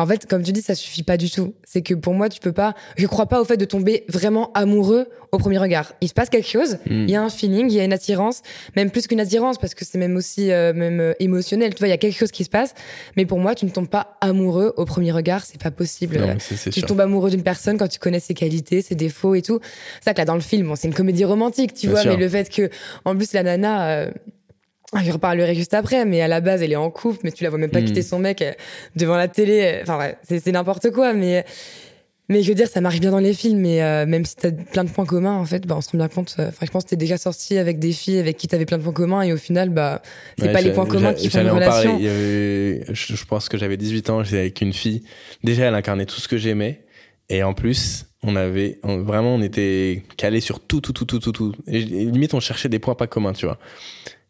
[0.00, 1.54] en fait, comme tu dis, ça suffit pas du tout.
[1.64, 2.74] C'est que pour moi, tu peux pas.
[2.96, 5.92] Je crois pas au fait de tomber vraiment amoureux au premier regard.
[6.00, 7.04] Il se passe quelque chose, hmm.
[7.04, 8.42] il y a un feeling, il y a une attirance,
[8.76, 11.74] même plus qu'une attirance parce que c'est même aussi euh, même euh, émotionnel.
[11.74, 12.74] Tu vois, il y a quelque chose qui se passe.
[13.16, 16.36] Mais pour moi, tu ne tombes pas amoureux au premier regard, c'est pas possible.
[16.70, 19.60] tu tombes amoureux d'une personne quand tu connais ses qualités, ses défauts et tout.
[20.00, 22.16] C'est ça que là dans le film, bon, c'est une comédie romantique, tu vois, mais
[22.16, 22.70] le fait que
[23.04, 23.90] en plus la nana.
[23.90, 24.10] Euh,
[25.00, 27.50] je reparlerai juste après, mais à la base, elle est en couple, mais tu la
[27.50, 27.86] vois même pas hmm.
[27.86, 28.52] quitter son mec euh,
[28.96, 29.80] devant la télé.
[29.82, 31.44] Enfin, ouais, c'est n'importe quoi, mais,
[32.28, 34.50] mais je veux dire, ça marche bien dans les films, mais euh, même si t'as
[34.50, 36.36] plein de points communs, en fait, bah, on se rend bien compte.
[36.38, 38.76] Euh, enfin, je pense que t'es déjà sorti avec des filles avec qui t'avais plein
[38.76, 40.02] de points communs, et au final, bah,
[40.38, 41.98] c'est pas les points communs qui font une relation.
[41.98, 45.04] je, pense que j'avais 18 ans, j'étais avec une fille.
[45.42, 46.82] Déjà, elle incarnait tout ce que j'aimais,
[47.30, 51.32] et en plus, on avait vraiment, on était calé sur tout, tout, tout, tout, tout,
[51.32, 51.52] tout.
[51.66, 53.58] Et, limite, on cherchait des points pas communs, tu vois.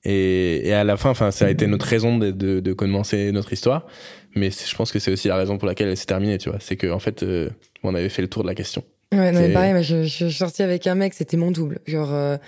[0.04, 3.30] Et, et à la fin, enfin, ça a été notre raison de, de, de commencer
[3.32, 3.86] notre histoire.
[4.34, 6.58] Mais je pense que c'est aussi la raison pour laquelle elle s'est terminée, tu vois.
[6.60, 7.50] C'est qu'en en fait, euh,
[7.82, 8.82] on avait fait le tour de la question.
[9.12, 11.80] Ouais, non, mais pareil, mais je, je, suis sortie avec un mec, c'était mon double.
[11.86, 12.38] Genre, euh,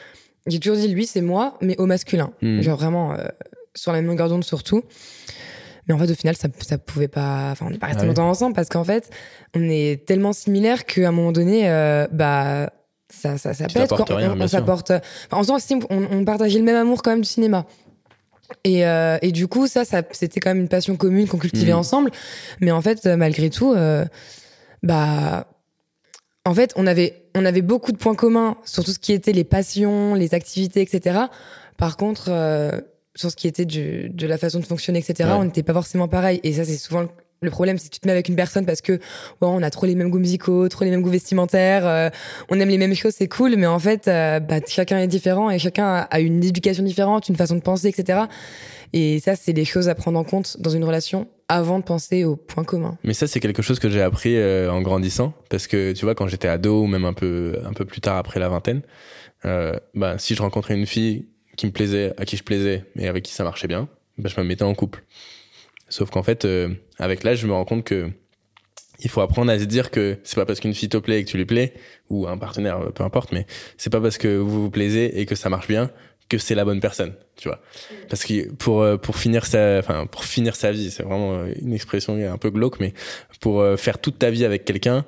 [0.47, 2.33] j'ai toujours dit lui, c'est moi, mais au masculin.
[2.41, 2.63] Hmm.
[2.63, 3.27] Genre vraiment, euh,
[3.75, 4.83] sur la même longueur d'onde surtout.
[5.87, 8.07] Mais en fait, au final, ça, ça pouvait pas, enfin, on n'est pas resté ah
[8.07, 9.11] longtemps ensemble parce qu'en fait,
[9.55, 11.65] on est tellement similaires qu'à un moment donné,
[12.11, 12.71] bah,
[13.13, 13.91] ça, ça, ça pète.
[13.91, 14.93] Quand on, on s'apporte.
[15.31, 15.59] en faisant,
[15.91, 17.67] on, on partageait le même amour quand même du cinéma.
[18.65, 21.73] Et, euh, et du coup, ça, ça c'était quand même une passion commune qu'on cultivait
[21.73, 21.77] mm.
[21.79, 22.11] ensemble.
[22.61, 24.05] Mais en fait, malgré tout, euh,
[24.83, 25.47] bah,
[26.45, 29.33] en fait, on avait, on avait beaucoup de points communs sur tout ce qui était
[29.33, 31.21] les passions, les activités, etc.
[31.79, 32.81] Par contre, euh,
[33.15, 36.09] sur ce qui était du, de la façon de fonctionner, etc., on n'était pas forcément
[36.09, 36.41] pareil.
[36.43, 37.07] Et ça, c'est souvent
[37.45, 38.99] le problème, c'est que tu te mets avec une personne parce que
[39.41, 42.11] on a trop les mêmes goûts musicaux, trop les mêmes goûts vestimentaires, euh,
[42.49, 45.51] on aime les mêmes choses, c'est cool, mais en fait, euh, bah, chacun est différent
[45.51, 48.23] et chacun a une éducation différente, une façon de penser, etc.
[48.93, 52.25] Et ça, c'est des choses à prendre en compte dans une relation avant de penser
[52.25, 52.97] aux points communs.
[53.05, 56.15] Mais ça, c'est quelque chose que j'ai appris euh, en grandissant, parce que tu vois,
[56.15, 58.83] quand j'étais ado ou même un peu un peu plus tard après la vingtaine,
[59.95, 61.27] bah, si je rencontrais une fille
[61.57, 64.41] qui me plaisait, à qui je plaisais, mais avec qui ça marchait bien, bah, je
[64.41, 65.05] me mettais en couple.
[65.89, 66.69] Sauf qu'en fait, euh,
[66.99, 68.11] avec l'âge, je me rends compte que
[69.01, 71.25] il faut apprendre à se dire que c'est pas parce qu'une fille te plaît et
[71.25, 71.75] que tu lui plais,
[72.11, 75.35] ou un partenaire, peu importe, mais c'est pas parce que vous vous plaisez et que
[75.35, 75.91] ça marche bien
[76.29, 77.61] que c'est la bonne personne, tu vois.
[78.09, 81.75] Parce que pour euh, pour finir sa enfin pour finir sa vie, c'est vraiment une
[81.75, 82.95] expression un peu glauque mais
[83.41, 85.05] pour euh, faire toute ta vie avec quelqu'un,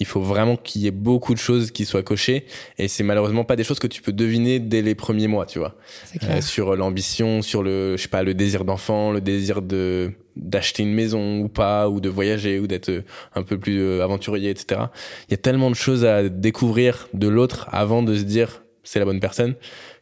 [0.00, 2.46] il faut vraiment qu'il y ait beaucoup de choses qui soient cochées
[2.78, 5.60] et c'est malheureusement pas des choses que tu peux deviner dès les premiers mois, tu
[5.60, 5.76] vois.
[6.24, 10.82] Euh, sur l'ambition, sur le je sais pas le désir d'enfant, le désir de d'acheter
[10.82, 14.80] une maison ou pas ou de voyager ou d'être un peu plus aventurier etc.
[15.28, 18.98] Il y a tellement de choses à découvrir de l'autre avant de se dire c'est
[18.98, 19.54] la bonne personne.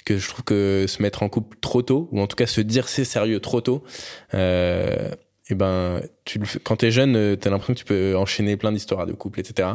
[0.05, 2.61] Que je trouve que se mettre en couple trop tôt, ou en tout cas se
[2.61, 3.85] dire c'est sérieux trop tôt,
[4.35, 5.11] euh,
[5.51, 8.73] et ben, tu le quand t'es jeune, euh, t'as l'impression que tu peux enchaîner plein
[8.73, 9.69] d'histoires de couple, etc.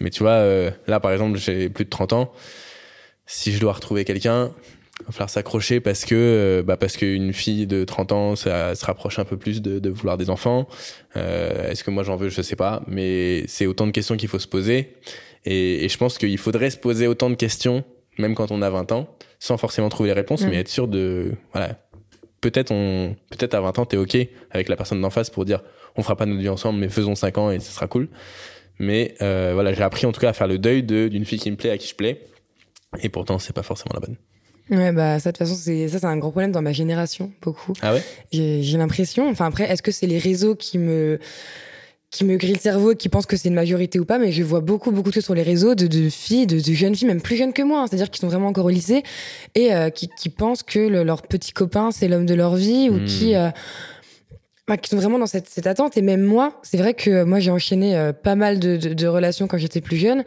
[0.00, 2.32] Mais tu vois, euh, là par exemple, j'ai plus de 30 ans.
[3.26, 4.52] Si je dois retrouver quelqu'un,
[5.02, 8.74] il va falloir s'accrocher parce que euh, bah parce qu'une fille de 30 ans ça
[8.74, 10.68] se rapproche un peu plus de, de vouloir des enfants
[11.16, 12.28] euh, est-ce que moi j'en veux?
[12.28, 14.94] Je sais pas mais c'est autant de questions qu'il faut se poser
[15.44, 17.84] et, et je pense qu'il faudrait se poser autant de questions
[18.18, 20.48] même quand on a 20 ans sans forcément trouver les réponses Mm.
[20.48, 21.76] mais être sûr de voilà.
[22.40, 24.16] Peut-être on peut-être à 20 ans t'es ok
[24.50, 25.62] avec la personne d'en face pour dire
[25.96, 28.08] on fera pas notre vie ensemble mais faisons 5 ans et ce sera cool.
[28.78, 31.38] Mais euh, voilà j'ai appris en tout cas à faire le deuil de d'une fille
[31.38, 32.22] qui me plaît à qui je plais.
[33.02, 34.16] Et pourtant c'est pas forcément la bonne.
[34.70, 37.32] Ouais, bah ça de toute façon, c'est ça c'est un gros problème dans ma génération,
[37.42, 37.72] beaucoup.
[37.82, 38.02] ah ouais?
[38.32, 41.18] J'ai j'ai l'impression, enfin après, est-ce que c'est les réseaux qui me
[42.12, 44.30] qui me grillent le cerveau, et qui pensent que c'est une majorité ou pas, mais
[44.32, 46.94] je vois beaucoup, beaucoup de choses sur les réseaux de, de filles, de, de jeunes
[46.94, 49.02] filles, même plus jeunes que moi, hein, c'est-à-dire qui sont vraiment encore au lycée
[49.54, 52.88] et euh, qui, qui pensent que le- leur petit copain c'est l'homme de leur vie
[52.90, 53.04] ou Hmm.
[53.06, 53.48] qui euh,
[54.68, 55.96] bah, qui sont vraiment dans cette, cette attente.
[55.96, 59.06] Et même moi, c'est vrai que moi j'ai enchaîné euh, pas mal de, de, de
[59.08, 60.22] relations quand j'étais plus jeune.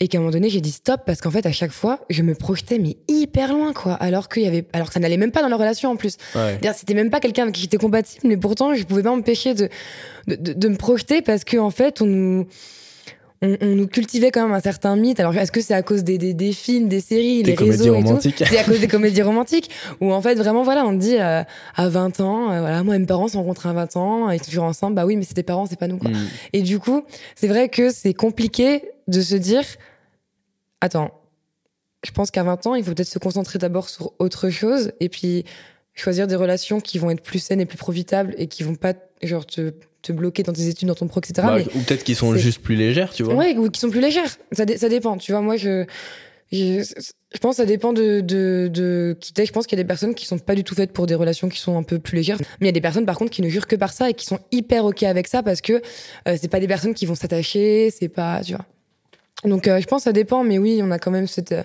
[0.00, 2.22] Et qu'à un moment donné, j'ai dit stop parce qu'en fait, à chaque fois, je
[2.22, 3.94] me projetais mais hyper loin, quoi.
[3.94, 6.16] Alors qu'il y avait, alors que ça n'allait même pas dans la relation en plus.
[6.34, 9.54] ouais c'était même pas quelqu'un avec qui j'étais compatible, mais pourtant, je pouvais pas m'empêcher
[9.54, 9.68] de,
[10.26, 12.46] de, de, de me projeter parce que en fait, on nous,
[13.42, 15.20] on, on nous cultivait quand même un certain mythe.
[15.20, 17.78] Alors, est-ce que c'est à cause des, des, des films, des séries, Des les comédies
[17.78, 18.44] réseaux et tout romantiques.
[18.46, 21.42] C'est à cause des comédies romantiques où en fait, vraiment, voilà, on dit euh,
[21.74, 24.38] à 20 ans, euh, voilà, moi, mes parents se sont rencontrés à 20 ans, ils
[24.38, 24.94] sont toujours ensemble.
[24.94, 26.10] Bah oui, mais c'est tes parents, c'est pas nous, quoi.
[26.10, 26.26] Mm.
[26.52, 27.02] Et du coup,
[27.34, 29.64] c'est vrai que c'est compliqué de se dire
[30.80, 31.10] attends,
[32.04, 35.08] je pense qu'à 20 ans, il faut peut-être se concentrer d'abord sur autre chose et
[35.08, 35.44] puis
[35.94, 38.92] choisir des relations qui vont être plus saines et plus profitables et qui vont pas
[39.22, 41.34] genre te, te bloquer dans tes études, dans ton pro, etc.
[41.38, 43.34] Bah, mais Ou peut-être qu'ils sont juste plus légères, tu vois.
[43.34, 44.36] ouais, ou qui sont plus légères.
[44.52, 45.16] Ça, dé- ça dépend.
[45.16, 45.84] Tu vois, moi, je,
[46.52, 46.82] je,
[47.34, 49.46] je pense que ça dépend de, de, de qui t'es.
[49.46, 51.14] Je pense qu'il y a des personnes qui sont pas du tout faites pour des
[51.14, 52.36] relations qui sont un peu plus légères.
[52.60, 54.14] Mais il y a des personnes, par contre, qui ne jurent que par ça et
[54.14, 55.80] qui sont hyper OK avec ça parce que
[56.28, 58.66] euh, c'est pas des personnes qui vont s'attacher, c'est pas, tu vois.
[59.44, 61.62] Donc, euh, je pense que ça dépend, mais oui, on a quand même cette, euh,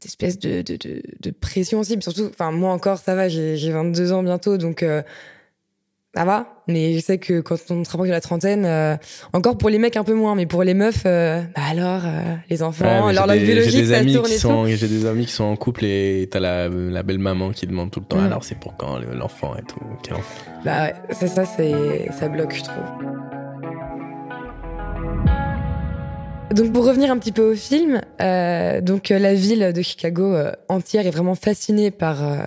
[0.00, 1.96] cette espèce de, de, de, de pression aussi.
[1.96, 5.02] Puis surtout, enfin, moi encore, ça va, j'ai j'ai 22 ans bientôt, donc euh,
[6.14, 6.62] ça va.
[6.66, 8.66] Mais je sais que quand on se rapproche de la trentaine,
[9.32, 12.02] encore pour les mecs un peu moins, mais pour les meufs, bah alors,
[12.50, 14.40] les enfants, Ouais, mais des- j'ai biologique, des ça amis tourne qui et tout.
[14.42, 17.66] sont, j'ai des amis qui sont en couple et t'as la, la belle maman qui
[17.66, 18.24] demande tout le temps Mm.
[18.26, 19.80] alors c'est pour quand le- l'enfant et tout.
[20.02, 20.44] Quel enfant?
[20.64, 20.94] Bah ouais,
[21.26, 23.27] ça, ça bloque, je trouve.
[26.54, 30.34] Donc pour revenir un petit peu au film, euh, donc euh, la ville de Chicago
[30.34, 32.38] euh, entière est vraiment fascinée par euh,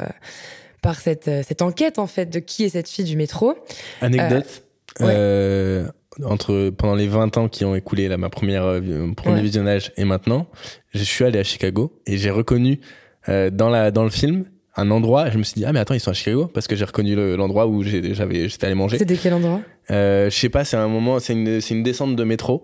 [0.81, 3.53] par cette cette enquête en fait de qui est cette fille du métro.
[4.01, 4.63] Anecdote.
[4.99, 5.83] ouais.
[6.25, 9.41] entre pendant les 20 ans qui ont écoulé là ma première mon premier Ouais.
[9.43, 10.47] visionnage et maintenant,
[10.93, 12.79] je suis allé à Chicago et j'ai reconnu
[13.27, 15.99] dans la dans le film un endroit, je me suis dit ah mais attends, ils
[15.99, 18.97] sont à Chicago parce que j'ai reconnu le- l'endroit où j'avais j'étais allé manger.
[18.97, 19.61] C'était quel endroit?
[19.91, 22.63] Euh, je sais pas, c'est un moment, c'est une c'est une descente de métro.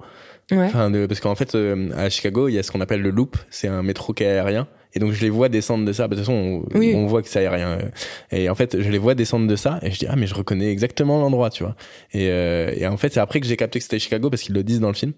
[0.51, 0.57] Ouais.
[0.65, 3.09] Enfin, de- parce qu'en fait, euh, à Chicago, il y a ce qu'on appelle le
[3.09, 3.35] loop.
[3.49, 4.67] C'est un métro qui est aérien.
[4.93, 6.07] Et donc, je les vois descendre de ça.
[6.07, 6.93] De toute façon, on, Oui.
[6.95, 7.77] on voit que c'est aérien.
[8.31, 9.79] Et en fait, je les vois descendre de ça.
[9.83, 11.75] Et je dis, ah, mais je reconnais exactement l'endroit, tu vois.
[12.13, 14.55] Et, euh, et en fait, c'est après que j'ai capté que c'était Chicago parce qu'ils
[14.55, 15.11] le disent dans le film.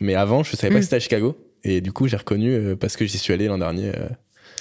[0.00, 0.80] Mais avant, je savais pas Mm.
[0.80, 1.36] que c'était à Chicago.
[1.64, 3.88] Et du coup, j'ai reconnu euh, parce que j'y suis allé l'an dernier.
[3.96, 4.08] euh.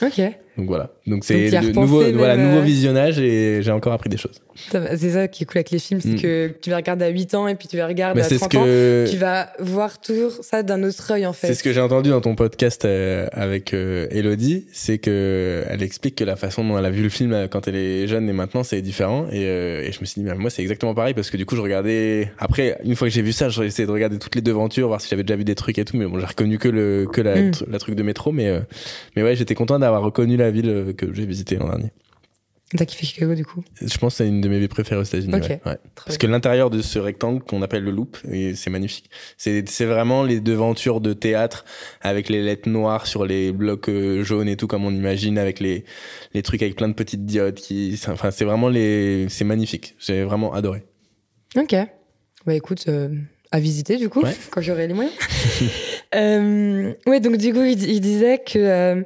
[0.08, 0.22] Ok.
[0.58, 0.92] Donc voilà.
[1.08, 4.40] Donc c'est repensé nouveau, voilà, nouveau visionnage et j'ai encore appris des choses.
[4.56, 6.22] C'est ça qui est cool avec les films, c'est Mm.
[6.22, 8.36] que tu les regardes à 8 ans et puis tu les regardes Mais à c'est
[8.38, 8.64] ce 30 ans.
[8.66, 11.48] que Tu vas voir toujours ça d'un autre œil en fait.
[11.48, 15.82] C'est ce que j'ai entendu dans ton podcast euh, avec euh, Elodie, c'est que elle
[15.82, 18.30] explique que la façon dont elle a vu le film euh, quand elle est jeune
[18.30, 19.26] et maintenant c'est différent.
[19.32, 21.56] Et, et je me suis dit, mais moi c'est exactement pareil parce que du coup
[21.56, 22.32] je regardais.
[22.38, 25.02] Après, une fois que j'ai vu ça, j'ai essayé de regarder toutes les devantures, voir
[25.02, 25.98] si j'avais déjà vu des trucs et tout.
[25.98, 27.52] Mais bon, j'ai reconnu que le que la, Mm.
[27.72, 28.32] la truc de métro.
[28.32, 28.52] Mais
[29.16, 31.92] mais ouais, j'étais content d'avoir reconnu la ville euh, que j'ai visitée l'an dernier.
[32.76, 33.64] T'as kiffé Chicago du coup?
[33.80, 35.32] Je pense que c'est une de mes villes préférées aux États-Unis.
[35.36, 35.78] Ouais, ouais.
[36.06, 38.18] Parce que l'intérieur de ce rectangle qu'on appelle le loop,
[38.56, 39.12] c'est magnifique.
[39.38, 41.66] C'est vraiment les devantures de théâtre
[42.02, 45.60] avec les lettres noires sur les blocs euh, jaunes et tout comme on imagine avec
[45.60, 45.84] les
[46.34, 49.94] les trucs avec plein de petites diodes qui c'est- enfin c'est vraiment les c'est magnifique.
[50.00, 50.84] J'ai vraiment adoré.
[51.56, 51.76] Ok.
[52.48, 53.10] Bah écoute, euh,
[53.52, 54.36] à visiter du coup, Ouais.
[54.50, 55.14] quand j'aurai les moyens.
[56.16, 58.58] euh, ouais, donc du coup, il, il disait que.
[58.58, 59.04] euh,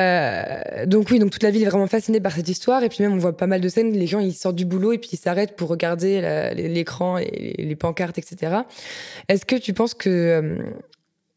[0.00, 2.82] euh, donc oui, donc toute la ville est vraiment fascinée par cette histoire.
[2.82, 4.92] Et puis même on voit pas mal de scènes, les gens ils sortent du boulot
[4.92, 6.20] et puis ils s'arrêtent pour regarder
[6.54, 8.62] l'écran et les pancartes, etc.
[9.28, 10.62] Est-ce que tu penses que euh,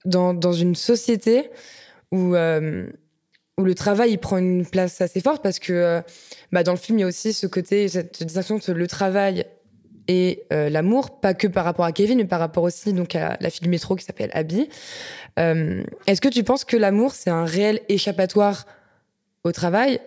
[0.05, 1.49] dans, une société
[2.11, 2.87] où euh,
[3.57, 5.43] où le travail il prend une place assez forte?
[5.43, 6.01] Parce que
[6.51, 9.45] bah, dans le film il y a aussi ce côté cette distinction entre le travail
[10.07, 13.37] et euh, l'amour, pas que par rapport à Kevin, mais par rapport aussi donc à
[13.39, 14.69] la fille du métro qui s'appelle Abby.
[15.39, 18.65] Euh, Est-ce que tu penses que l'amour c'est un réel échappatoire
[19.43, 19.99] au travail?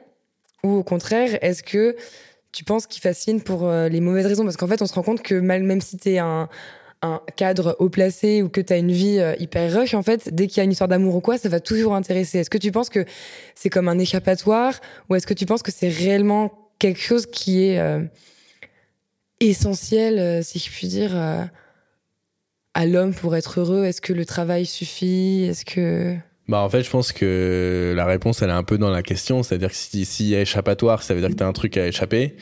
[0.62, 1.96] Ou au contraire est-ce que
[2.52, 4.44] tu penses qu'il fascine pour euh, les mauvaises raisons?
[4.44, 6.48] Parce qu'en fait on se rend compte que même si t'es un
[7.02, 10.46] un cadre haut placé ou que tu as une vie hyper rush, en fait, dès
[10.46, 12.38] qu'il y a une histoire d'amour ou quoi, ça va toujours intéresser.
[12.38, 13.04] Est-ce que tu penses que
[13.54, 14.72] c'est comme un échappatoire?
[15.10, 17.78] Ou est-ce que tu penses que c'est réellement quelque chose qui est
[19.40, 21.14] essentiel, euh, si je puis dire,
[22.74, 23.84] à l'homme pour être heureux?
[23.84, 25.44] Est-ce que le travail suffit?
[25.44, 26.16] Est-ce que...
[26.48, 29.42] Bah en fait, je pense que la réponse, elle est un peu dans la question.
[29.42, 31.76] C'est-à-dire que s'il si y a échappatoire, ça veut dire que tu as un truc
[31.76, 32.36] à échapper.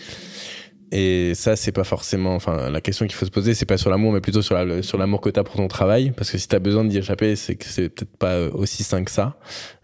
[0.92, 2.34] Et ça, c'est pas forcément.
[2.34, 4.82] Enfin, la question qu'il faut se poser, c'est pas sur l'amour, mais plutôt sur la,
[4.82, 6.12] sur l'amour que t'as pour ton travail.
[6.12, 9.10] Parce que si t'as besoin d'y échapper, c'est que c'est peut-être pas aussi sain que
[9.10, 9.36] ça.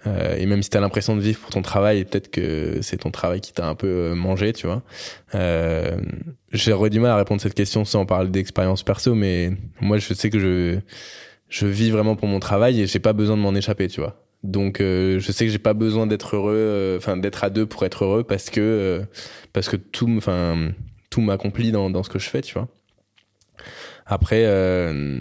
[0.07, 3.11] Euh, et même si t'as l'impression de vivre pour ton travail, peut-être que c'est ton
[3.11, 4.83] travail qui t'a un peu euh, mangé, tu vois.
[5.35, 6.01] Euh,
[6.53, 10.15] J'aurais du mal à répondre à cette question sans parler d'expérience perso, mais moi, je
[10.15, 10.79] sais que je
[11.49, 14.25] je vis vraiment pour mon travail et j'ai pas besoin de m'en échapper, tu vois.
[14.43, 17.67] Donc euh, je sais que j'ai pas besoin d'être heureux, euh, enfin d'être à deux
[17.67, 19.03] pour être heureux parce que euh,
[19.53, 20.71] parce que tout, enfin
[21.11, 22.69] tout m'accomplit dans, dans ce que je fais, tu vois.
[24.07, 25.21] Après, euh,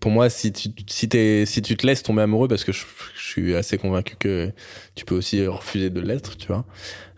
[0.00, 2.84] pour moi, si tu, si, es, si tu te laisses tomber amoureux, parce que je,
[3.16, 4.52] je suis assez convaincu que
[4.94, 6.64] tu peux aussi refuser de l'être, tu vois.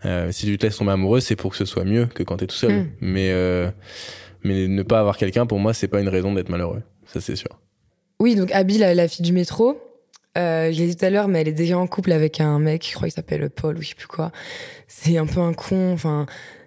[0.05, 2.37] Euh, si tu te laisses tomber amoureux, c'est pour que ce soit mieux que quand
[2.37, 2.71] tu es tout seul.
[2.71, 2.91] Mm.
[3.01, 3.69] Mais, euh,
[4.43, 6.83] mais ne pas avoir quelqu'un, pour moi, c'est pas une raison d'être malheureux.
[7.07, 7.59] Ça, c'est sûr.
[8.19, 9.81] Oui, donc Abby, la, la fille du métro,
[10.37, 12.59] euh, je l'ai dit tout à l'heure, mais elle est déjà en couple avec un
[12.59, 14.31] mec, je crois qu'il s'appelle Paul ou je sais plus quoi.
[14.87, 15.93] C'est un peu un con.
[15.93, 16.25] Enfin,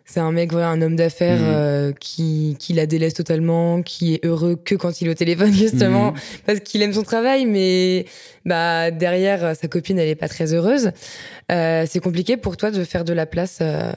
[0.08, 1.46] c'est un mec, voilà, un homme d'affaires mhm.
[1.48, 5.52] euh, qui, qui la délaisse totalement, qui est heureux que quand il est au téléphone
[5.52, 6.18] justement, mhm.
[6.46, 8.06] parce qu'il aime son travail, mais
[8.46, 10.92] bah derrière sa copine, elle est pas très heureuse.
[11.52, 13.58] Euh, c'est compliqué pour toi de faire de la place.
[13.60, 13.92] Euh,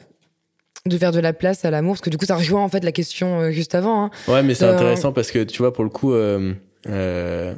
[0.88, 2.84] de faire de la place à l'amour parce que du coup ça rejoint en fait
[2.84, 4.10] la question juste avant hein.
[4.28, 6.12] ouais mais c'est intéressant parce que tu vois pour le coup
[6.86, 7.54] je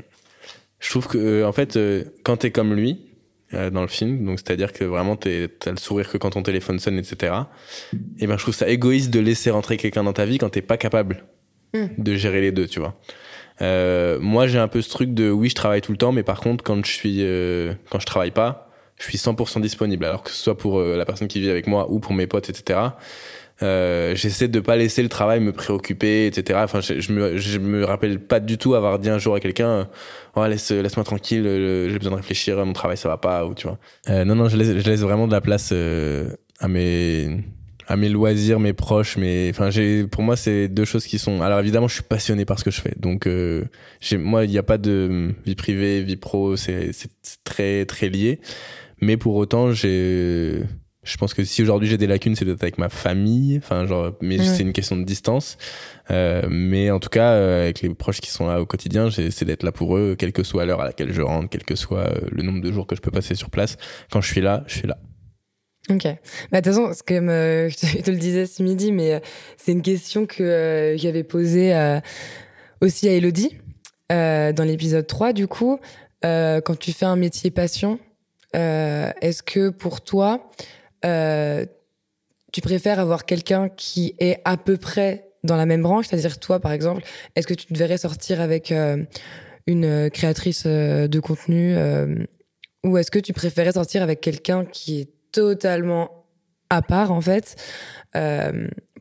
[0.90, 1.80] trouve que en fait
[2.26, 3.13] quand t'es comme lui
[3.72, 4.26] dans le film.
[4.26, 7.34] Donc, c'est-à-dire que vraiment, t'as le sourire que quand ton téléphone sonne, etc.
[8.20, 10.62] Et ben, je trouve ça égoïste de laisser rentrer quelqu'un dans ta vie quand t'es
[10.62, 11.24] pas capable
[11.74, 11.88] hmm.
[11.98, 13.00] de gérer les deux, tu vois.
[13.62, 16.24] Euh, moi, j'ai un peu ce truc de oui, je travaille tout le temps, mais
[16.24, 20.06] par contre, quand je suis, euh, quand je travaille pas, je suis 100% disponible.
[20.06, 22.28] Alors que ce soit pour euh, la personne qui vit avec moi ou pour mes
[22.28, 22.80] potes, etc.
[23.64, 26.60] Euh, j'essaie de pas laisser le travail me préoccuper, etc.
[26.64, 29.40] Enfin, je, je, me, je me rappelle pas du tout avoir dit un jour à
[29.40, 29.88] quelqu'un,
[30.36, 33.54] oh, laisse, laisse-moi tranquille, euh, j'ai besoin de réfléchir, mon travail ça va pas, ou
[33.56, 33.80] tu vois.
[34.10, 37.44] Euh, non, non, je laisse, je laisse vraiment de la place euh, à mes
[37.88, 41.42] à mes loisirs, mes proches, mais enfin j'ai pour moi c'est deux choses qui sont
[41.42, 42.94] alors évidemment je suis passionné par ce que je fais.
[42.98, 43.66] Donc euh,
[44.00, 47.12] j'ai moi il n'y a pas de vie privée, vie pro, c'est c'est
[47.44, 48.40] très très lié.
[49.02, 50.64] Mais pour autant, j'ai
[51.04, 53.58] je pense que si aujourd'hui j'ai des lacunes, c'est peut-être avec ma famille.
[53.58, 55.58] Enfin, genre, mais c'est une question de distance.
[56.12, 59.46] Euh, mais en tout cas, euh, avec les proches qui sont là au quotidien, j'essaie
[59.46, 62.08] d'être là pour eux, quelle que soit l'heure à laquelle je rentre, quel que soit
[62.08, 63.78] euh, le nombre de jours que je peux passer sur place.
[64.12, 64.98] Quand je suis là, je suis là.
[65.90, 66.06] Ok.
[66.52, 69.22] Bah, de toute façon, comme euh, je te le disais ce midi, mais
[69.58, 72.00] c'est une question que j'avais posée
[72.80, 73.58] aussi à Elodie
[74.10, 75.80] dans l'épisode 3, du coup.
[76.22, 78.00] quand tu fais un métier passion,
[78.54, 80.50] est-ce que pour toi,
[81.06, 81.66] euh,
[82.52, 86.60] tu préfères avoir quelqu'un qui est à peu près dans la même branche, c'est-à-dire toi
[86.60, 87.04] par exemple,
[87.36, 89.04] est-ce que tu te verrais sortir avec euh,
[89.68, 91.76] une créatrice euh, de contenu
[92.86, 96.26] ou est-ce que tu préférais sortir avec quelqu'un qui est totalement
[96.70, 97.56] à part en fait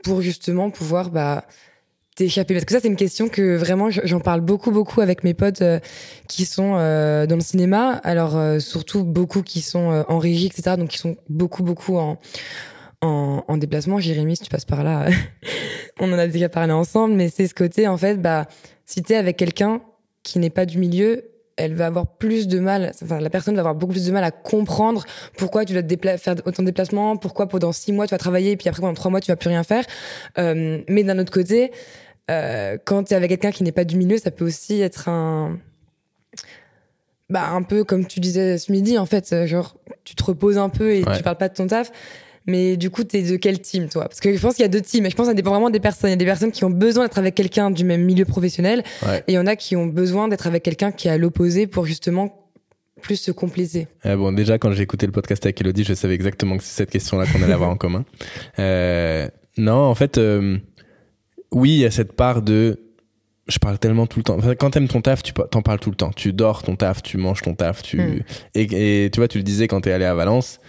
[0.05, 1.45] pour justement pouvoir bah
[2.15, 5.35] t'échapper Parce que ça, c'est une question que vraiment, j'en parle beaucoup, beaucoup avec mes
[5.35, 5.81] potes euh,
[6.29, 8.01] qui sont euh, dans le cinéma.
[8.05, 10.77] Alors, euh, surtout beaucoup qui sont en régie, etc.
[10.77, 12.19] Donc, qui sont beaucoup, beaucoup en,
[13.01, 13.99] en, en déplacement.
[13.99, 15.07] Jérémy, si tu passes par là,
[16.01, 17.15] on en a déjà parlé ensemble.
[17.15, 18.47] Mais c'est ce côté, en fait, bah,
[18.85, 19.81] si t'es avec quelqu'un
[20.23, 21.25] qui n'est pas du milieu,
[21.57, 24.25] elle va avoir plus de mal, enfin la personne va avoir beaucoup plus de mal
[24.25, 25.05] à comprendre
[25.37, 28.57] pourquoi tu dois faire autant de déplacements, pourquoi pendant six mois tu vas travailler et
[28.57, 29.85] puis après pendant trois mois tu vas plus rien faire.
[30.37, 31.71] Mais d'un autre côté,
[32.31, 35.09] euh, quand tu es avec quelqu'un qui n'est pas du milieu, ça peut aussi être
[35.09, 35.59] un
[37.31, 40.59] bah un peu comme tu disais ce midi en fait, euh, genre tu te reposes
[40.59, 41.91] un peu et tu parles pas de ton taf.
[42.47, 44.09] Mais du coup, t'es de quel team, toi?
[44.09, 45.07] Parce que je pense qu'il y a deux teams.
[45.07, 46.11] Et je pense que ça dépend vraiment des personnes.
[46.11, 48.83] Il y a des personnes qui ont besoin d'être avec quelqu'un du même milieu professionnel.
[49.07, 51.69] Et il y en a qui ont besoin d'être avec quelqu'un qui est à l'opposé
[51.69, 52.43] pour justement
[53.01, 53.89] plus se compléter.
[54.07, 56.75] Euh, bon, déjà, quand j'ai écouté le podcast avec Elodie, je savais exactement que c'est
[56.75, 58.05] cette question-là qu'on allait avoir en commun.
[58.59, 59.29] Euh,
[59.59, 60.59] non, en fait, euh,
[61.53, 62.81] oui, il y a cette part de
[63.49, 64.39] je parle tellement tout le temps.
[64.39, 66.11] Enfin, quand t'aimes ton taf, tu t'en parles tout le temps.
[66.15, 68.21] Tu dors ton taf, tu manges ton taf, tu hmm.
[68.55, 70.61] et, et, tu vois, tu le disais quand t'es allé à Valence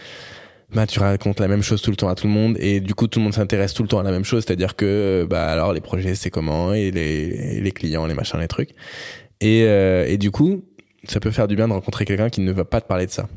[0.74, 2.96] bah tu racontes la même chose tout le temps à tout le monde et du
[2.96, 5.46] coup tout le monde s'intéresse tout le temps à la même chose, c'est-à-dire que bah
[5.46, 8.72] alors les projets c'est comment et les, les clients, les machins, les trucs.
[9.40, 10.64] Et, euh, et du coup,
[11.04, 13.12] ça peut faire du bien de rencontrer quelqu'un qui ne va pas te parler de
[13.12, 13.28] ça.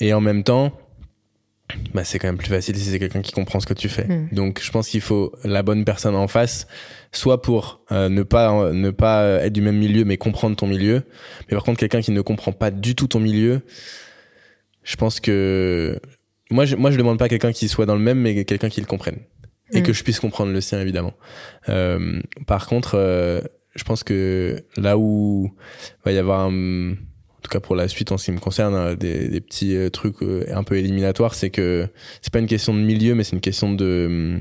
[0.00, 0.72] Et en même temps,
[1.94, 4.04] bah c'est quand même plus facile si c'est quelqu'un qui comprend ce que tu fais.
[4.04, 4.28] Mm.
[4.32, 6.66] Donc je pense qu'il faut la bonne personne en face,
[7.12, 11.04] soit pour euh, ne pas ne pas être du même milieu mais comprendre ton milieu.
[11.48, 13.62] Mais par contre quelqu'un qui ne comprend pas du tout ton milieu,
[14.82, 15.98] je pense que
[16.50, 18.80] moi je, moi je demande pas quelqu'un qui soit dans le même mais quelqu'un qui
[18.80, 19.20] le comprenne
[19.72, 19.82] et Mm.
[19.82, 21.14] que je puisse comprendre le sien évidemment.
[21.70, 23.40] Euh, par contre euh,
[23.74, 25.50] je pense que là où
[26.04, 26.94] va y avoir un,
[27.44, 30.22] tout cas pour la suite en ce qui me concerne euh, des, petits euh, trucs
[30.22, 31.86] euh, un peu éliminatoires c'est que
[32.22, 34.40] c'est pas une question de milieu mais c'est une question de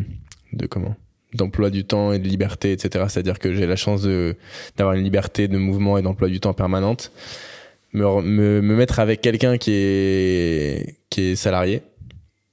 [0.54, 0.95] de comment?
[1.34, 4.08] D'emploi du temps et de liberté etc c'est à dire que j'ai la chance
[4.78, 7.12] d'avoir une liberté de mouvement et d'emploi du temps permanente.
[7.95, 11.82] Me, me, me mettre avec quelqu'un qui est qui est salarié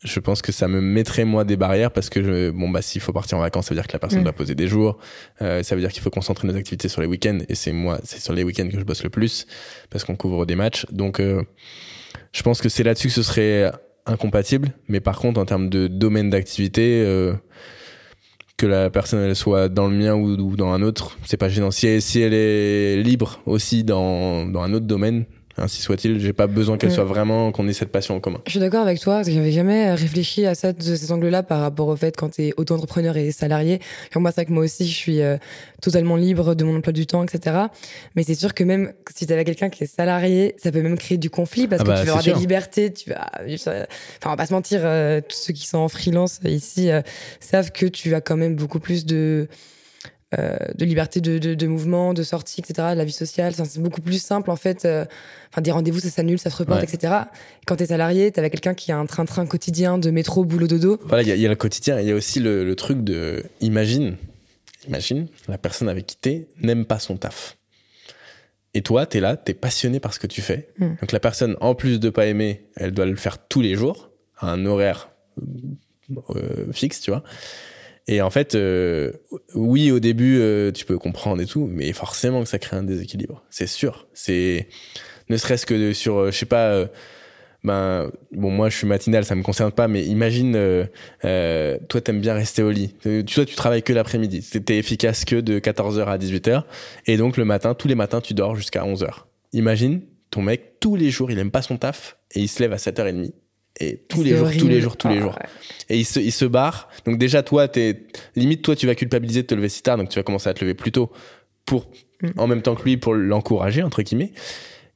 [0.03, 3.03] je pense que ça me mettrait moi des barrières parce que je, bon bah s'il
[3.03, 4.25] faut partir en vacances ça veut dire que la personne Mm.
[4.25, 4.99] doit poser des jours.
[5.43, 8.01] Euh, ça veut dire qu'il faut concentrer nos activités sur les week-ends et c'est moi
[8.03, 9.47] c'est sur les week-ends que je bosse le plus
[9.91, 10.87] parce qu'on couvre des matchs.
[10.91, 11.43] Donc euh,
[12.33, 13.71] je pense que c'est là-dessus que ce serait
[14.07, 14.73] incompatible.
[14.89, 17.35] Mais par contre en termes de domaine d'activité euh,
[18.57, 21.51] que la personne elle soit dans le mien ou, ou dans un autre c'est pas
[21.51, 21.71] gênant.
[21.71, 25.27] Si elle, si elle est libre aussi dans, dans un autre domaine
[25.61, 26.95] ainsi soit-il j'ai pas besoin qu'elle Mm.
[26.95, 29.35] soit vraiment qu'on ait cette passion en commun Je suis d'accord avec toi, parce que
[29.35, 32.53] j'avais jamais réfléchi à ça de cet angle-là par rapport au fait quand tu es
[32.57, 33.81] auto-entrepreneur et salarié.
[34.13, 35.37] Genre moi, c'est vrai que moi aussi, je suis euh,
[35.83, 37.57] totalement libre de mon emploi du temps, etc.
[38.17, 40.99] Mais c'est sûr que même si tu avais quelqu'un qui est salarié, ça peut même
[40.99, 42.35] créer du conflit parce Ah que bah, tu vas avoir sûr.
[42.35, 43.31] des libertés, tu vas...
[43.47, 43.85] Enfin,
[44.27, 47.03] on va pas se mentir, euh, tous ceux qui sont en freelance ici euh,
[47.41, 49.49] savent que tu as quand même beaucoup plus de...
[50.39, 53.53] euh, de liberté de, de, de mouvement, de sortie, etc., de la vie sociale.
[53.53, 54.85] Enfin, c'est beaucoup plus simple, en fait.
[54.85, 55.05] euh,
[55.53, 56.87] Enfin, des rendez-vous, ça s'annule, ça se reporte, Ouais.
[56.93, 57.13] etc.
[57.67, 60.99] Quand t'es salarié, t'es avec quelqu'un qui a un train-train quotidien de métro, boulot, dodo.
[61.05, 62.77] voilà il y, a- il y a le quotidien il y a aussi le, le
[62.77, 64.17] truc de imagine
[64.87, 67.57] imagine la personne avec qui t'es n'aime pas son taf
[68.75, 70.95] et toi t'es là t'es passionné par ce que tu fais Mm.
[71.01, 74.11] donc la personne en plus de pas aimer elle doit le faire tous les jours
[74.39, 75.11] à un horaire
[76.35, 77.23] euh, fixe tu vois
[78.07, 79.13] et en fait euh,
[79.55, 82.83] oui au début euh, tu peux comprendre et tout mais forcément que ça crée un
[82.83, 84.09] déséquilibre c'est sûr.
[84.15, 84.69] C'est
[85.29, 86.87] ne serait-ce que sur euh, je sais pas euh,
[87.63, 90.85] ben bon moi je suis matinal ça me concerne pas mais imagine euh,
[91.25, 92.95] euh, toi t'aimes bien rester au lit.
[93.03, 94.43] Tu vois tu travailles que l'après-midi.
[94.43, 96.65] T'es efficace que de 14h à 18h
[97.07, 100.97] et donc le matin tous les matins tu dors jusqu'à 11h imagine ton mec tous
[100.97, 103.33] les jours il aime pas son taf et il se lève à 7h30
[103.81, 105.39] et tous les jours tous les jours tous les Ah, jours
[105.89, 106.89] et il se, il se barre.
[107.07, 108.03] Donc déjà, toi, t'es
[108.37, 110.55] limite, toi, tu vas culpabiliser de te lever si tard, donc tu vas commencer à
[110.55, 111.11] te lever plus tôt
[111.65, 111.89] pour,
[112.23, 112.29] Mm.
[112.37, 114.33] en même temps que lui, pour l'encourager entre guillemets.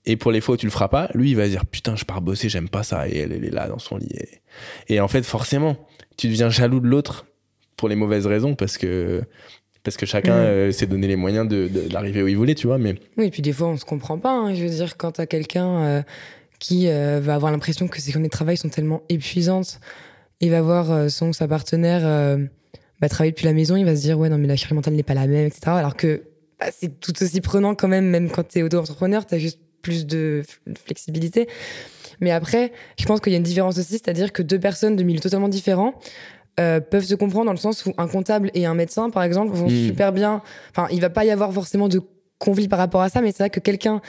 [0.04, 2.04] Et pour les fois où tu le feras pas, lui, il va dire putain, je
[2.04, 4.10] pars bosser, j'aime pas ça, et elle, elle est là dans son lit.
[4.88, 5.78] Et, et en fait, forcément,
[6.18, 7.24] tu deviens jaloux de l'autre
[7.78, 9.22] pour les mauvaises raisons parce que
[9.82, 12.76] parce que chacun euh, s'est donné les moyens de- d'arriver où il voulait, tu vois.
[12.78, 14.32] Mais Oui, et puis des fois, on se comprend pas.
[14.32, 14.54] hein.
[14.54, 16.02] Je veux dire, quand t'as quelqu'un euh,
[16.58, 19.80] qui euh, va avoir l'impression que ses journées de travail sont tellement épuisantes,
[20.40, 22.38] il va voir euh, son ou sa partenaire euh,
[23.00, 24.94] bah, travailler depuis la maison, il va se dire, ouais, non, mais la charge mentale
[24.94, 25.62] n'est pas la même, etc.
[25.66, 26.22] Alors que
[26.58, 30.42] bah, c'est tout aussi prenant quand même, même quand t'es auto-entrepreneur, t'as juste plus de
[30.84, 31.48] flexibilité.
[32.20, 35.02] Mais après, je pense qu'il y a une différence aussi, c'est-à-dire que deux personnes de
[35.02, 35.94] milieux totalement différents
[36.60, 39.52] euh, peuvent se comprendre dans le sens où un comptable et un médecin, par exemple,
[39.52, 39.86] vont Mm.
[39.86, 40.42] super bien.
[40.70, 42.00] Enfin, il va pas y avoir forcément de
[42.38, 44.00] conflit par rapport à ça, mais c'est vrai que quelqu'un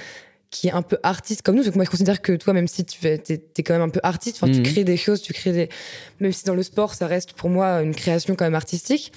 [0.51, 2.67] qui est un peu artiste comme nous, parce que moi je considère que toi, même
[2.67, 4.63] si tu fais, t'es quand même un peu artiste, enfin, Mhm.
[4.63, 5.69] tu crées des choses, tu crées des,
[6.19, 9.11] même si dans le sport ça reste pour moi une création quand même artistique.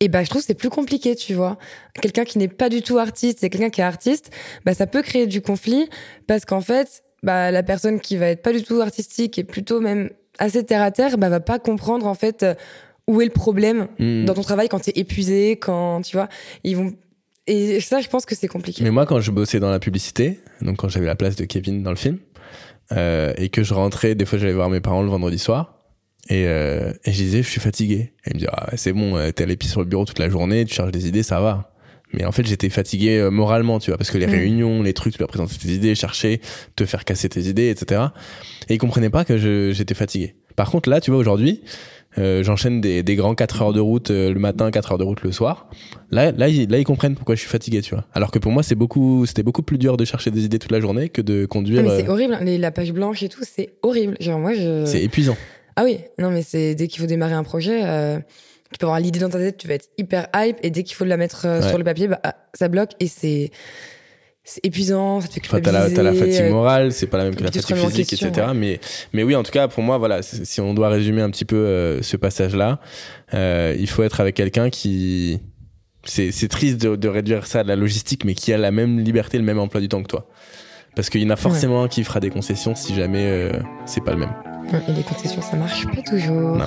[0.00, 1.56] Et bah je trouve que c'est plus compliqué, tu vois.
[2.02, 4.30] Quelqu'un qui n'est pas du tout artiste et quelqu'un qui est artiste,
[4.64, 5.88] bah ça peut créer du conflit
[6.26, 9.80] parce qu'en fait, bah la personne qui va être pas du tout artistique et plutôt
[9.80, 12.54] même assez terre à terre, bah va pas comprendre en fait euh,
[13.06, 14.24] où est le problème Mm.
[14.24, 16.28] dans ton travail quand t'es épuisé, quand tu vois,
[16.64, 16.92] ils vont
[17.46, 18.82] et ça je pense que c'est compliqué.
[18.82, 21.82] Mais moi, quand je bossais dans la publicité, donc quand j'avais la place de Kevin
[21.82, 22.18] dans le film,
[22.92, 25.78] euh, et que je rentrais, des fois j'allais voir mes parents le vendredi soir,
[26.30, 28.12] et, euh, et je disais, je suis fatigué.
[28.24, 30.18] Et ils me disaient, ah, c'est bon, euh, t'es à l'épi sur le bureau toute
[30.18, 31.70] la journée, tu charges des idées, ça va.
[32.14, 34.30] Mais en fait, j'étais fatigué euh, moralement, tu vois, parce que les Mm.
[34.30, 36.40] réunions, les trucs, tu dois présenter tes idées, chercher,
[36.76, 38.00] te faire casser tes idées, etc.
[38.70, 39.36] Et ils comprenaient pas que
[39.72, 40.34] j'étais fatigué.
[40.56, 41.62] Par contre, là, tu vois, aujourd'hui,
[42.18, 45.04] euh, j'enchaîne des, des grands 4 heures de route euh, le matin, 4 heures de
[45.04, 45.68] route le soir.
[46.10, 48.04] Là, là, ils, là, ils comprennent pourquoi je suis fatigué, tu vois.
[48.14, 50.70] Alors que pour moi, c'est beaucoup, c'était beaucoup plus dur de chercher des idées toute
[50.72, 51.82] la journée que de Ah, conduire.
[51.82, 52.44] mais c'est euh, horrible, hein.
[52.44, 54.16] les, la page blanche et tout, c'est horrible.
[54.20, 55.36] Genre moi je c'est épuisant.
[55.76, 58.18] Ah oui, non mais c'est dès qu'il faut démarrer un projet, euh,
[58.70, 60.94] tu peux avoir l'idée dans ta tête, tu vas être hyper hype et dès qu'il
[60.94, 61.68] faut la mettre Ouais.
[61.68, 63.50] sur le papier, bah ah, ça bloque et c'est
[64.46, 66.02] c'est épuisant, ça te fait Enfin, t'as culpabiliser.
[66.02, 68.48] la, la fatigue euh, morale, c'est pas la même que la fatigue physique, question, etc.
[68.54, 68.78] Mais,
[69.14, 71.56] mais oui, en tout cas, pour moi, voilà, si on doit résumer un petit peu
[71.56, 72.78] euh, ce passage-là,
[73.32, 75.40] euh, il faut être avec quelqu'un qui.
[76.06, 79.00] C'est, c'est triste de, de réduire ça à la logistique, mais qui a la même
[79.00, 80.28] liberté, le même emploi du temps que toi.
[80.94, 83.52] Parce qu'il y en a forcément un qui fera des concessions si jamais euh,
[83.86, 84.32] c'est pas le même.
[84.88, 86.56] Et les concessions, ça marche pas toujours.
[86.58, 86.66] Non.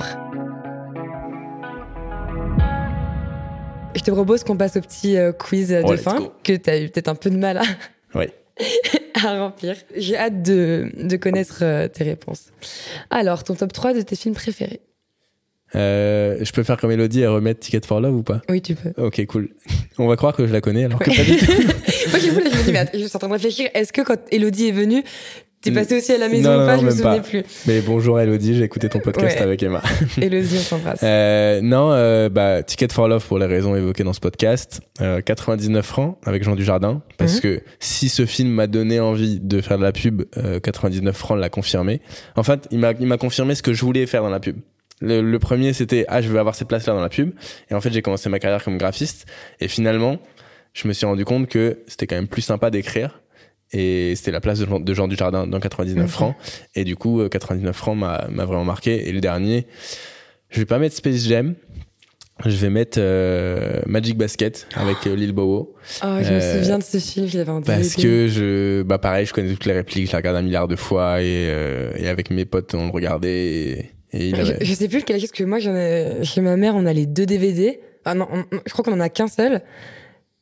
[3.98, 6.70] Je te propose qu'on passe au petit euh, quiz de Oh, let's fin que tu
[6.70, 7.60] as eu peut-être un peu de mal
[9.14, 9.76] à, remplir.
[9.96, 12.46] J'ai hâte de, de connaître euh, tes réponses.
[13.10, 14.80] Alors, ton top 3 de tes films préférés
[15.74, 18.40] Euh, je peux faire comme Elodie et remettre Ticket for Love ou pas?
[18.48, 18.92] Oui, tu peux.
[19.02, 19.50] Ok, cool.
[19.98, 21.52] On va croire que je la connais alors que pas du tout.
[22.10, 23.68] Moi, j'ai voulu, je me dis, mais attends, je suis en train de réfléchir.
[23.74, 25.04] Est-ce que quand Elodie est venue,
[25.60, 27.20] t'es passé aussi à la maison Non, ou pas non, Je me souvenais pas.
[27.20, 27.42] plus.
[27.66, 29.42] Mais bonjour Elodie, j'ai écouté ton podcast Ouais.
[29.42, 29.82] avec Emma.
[30.20, 31.00] Elodie, on s'embrasse.
[31.02, 34.80] Euh, non, euh, bah, Ticket for Love pour les raisons évoquées dans ce podcast.
[35.00, 37.02] Euh, 99 francs avec Jean Dujardin.
[37.16, 37.40] Parce Mhm.
[37.40, 41.38] que si ce film m'a donné envie de faire de la pub, euh, 99 francs
[41.38, 42.00] l'a confirmé.
[42.36, 44.56] En fait, il m'a, il m'a confirmé ce que je voulais faire dans la pub.
[45.00, 47.30] Le, le premier, c'était, ah, je veux avoir cette place-là dans la pub.
[47.70, 49.26] Et en fait, j'ai commencé ma carrière comme graphiste.
[49.60, 50.18] Et finalement,
[50.74, 53.20] je me suis rendu compte que c'était quand même plus sympa d'écrire.
[53.72, 56.10] Et c'était la place de, Jean- Dujardin dans 99 Ok.
[56.10, 56.34] francs.
[56.74, 59.08] Et du coup, euh, 99 francs m'a, vraiment marqué.
[59.08, 59.66] Et le dernier,
[60.50, 61.54] je vais pas mettre Space Jam.
[62.46, 65.74] Je vais mettre euh, Magic Basket avec euh, Lil Bowo.
[66.04, 68.98] Oh, je me euh, souviens de ce film, je l'avais en Parce que je, bah
[68.98, 71.90] pareil, je connais toutes les répliques, je l'ai regardé un milliard de fois et, euh,
[71.96, 73.78] et avec mes potes, on le regardait et,
[74.12, 74.64] et il Je, avait...
[74.64, 77.06] je sais plus est, parce que moi, j'en ai, chez ma mère, on a les
[77.06, 77.80] deux DVD.
[78.04, 79.60] Ah non, on- je crois qu'on en a qu'un seul.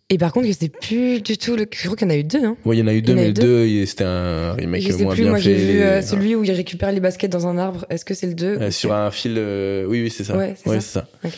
[0.09, 1.57] Et par contre, je sais plus du tout.
[1.57, 1.67] Le...
[1.73, 2.45] Je crois qu'il y en a eu deux.
[2.45, 2.57] Hein.
[2.65, 5.03] Oui, il y en a eu deux, mais le deux, c'était un remake je sais
[5.03, 7.59] moins plus, bien moi j'ai vu euh, celui où il récupère les baskets dans un
[7.59, 7.85] arbre.
[7.91, 10.37] Est-ce que c'est le 2 euh, sur un fil, euh, oui, oui, c'est ça.
[10.37, 11.09] Ouais, c'est ça.
[11.23, 11.31] c'est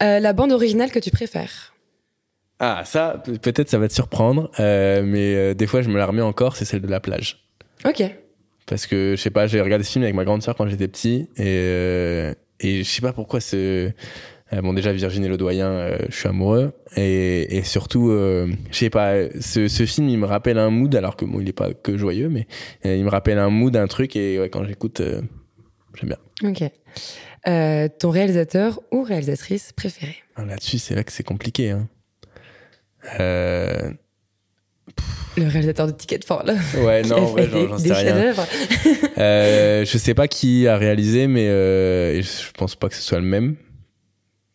[0.00, 0.20] ça.
[0.20, 1.74] La bande originale que tu préfères
[2.60, 6.22] Ah, ça, pe- peut-être ça va te surprendre, mais des fois, je me la remets
[6.22, 7.44] encore, c'est celle de la plage.
[7.86, 8.02] Ok.
[8.64, 10.88] Parce que, je sais pas, j'ai regardé ce film avec ma grande sœur quand j'étais
[10.88, 13.90] petit, et, et je sais pas pourquoi ce...
[14.52, 18.90] euh, bon, déjà, Virginie Ledoyen, euh, je suis amoureux, et, et surtout, euh, je sais
[18.90, 21.74] pas, ce, ce film, il me rappelle un mood, alors que bon, il est pas
[21.74, 22.46] que joyeux, mais
[22.84, 25.02] il me rappelle un mood, un truc, et ouais, quand j'écoute,
[25.94, 26.18] j'aime bien.
[26.50, 26.70] Ok.
[27.48, 30.16] Euh, ton réalisateur ou réalisatrice préférée?
[30.34, 31.88] Ah, Là-dessus, c'est là que c'est compliqué, hein.
[33.20, 33.90] Euh,
[35.36, 36.84] Le réalisateur de Ticket for Love.
[36.84, 38.34] ouais, non, fait j'en sais rien.
[39.18, 43.20] Euh, je sais pas qui a réalisé, mais et je pense pas que ce soit
[43.20, 43.54] le même.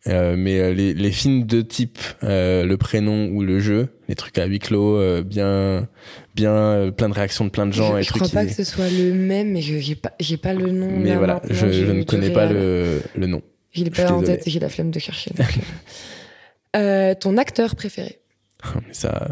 [0.08, 4.16] Euh, mais euh, les, les films de type euh, le prénom ou le jeu, les
[4.16, 5.88] trucs à huis clos, euh, bien,
[6.34, 8.52] bien, plein de réactions de plein de gens, je et je crois qui- pas que
[8.52, 10.90] ce soit le même, mais je j'ai pas, j'ai pas le nom.
[10.98, 13.42] Mais là, voilà, je, ne connais pas le, le nom.
[13.70, 14.38] Je l'ai pas en désolé.
[14.38, 15.30] tête et j'ai la flemme de chercher.
[17.20, 18.18] ton acteur préféré?
[18.86, 19.28] Mais ça,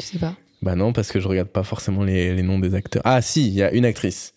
[0.00, 0.36] Je sais pas.
[0.60, 3.02] bah non, parce que je regarde pas forcément les, les noms des acteurs.
[3.04, 4.34] Ah si, il y a une actrice.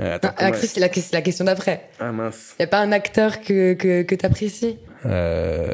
[0.00, 1.88] Euh, attends, Non, comment actrice, c'est la, question d'après.
[1.98, 2.54] Ah mince.
[2.58, 4.78] Y a pas un acteur que, que, que t'apprécies?
[5.06, 5.72] Euh...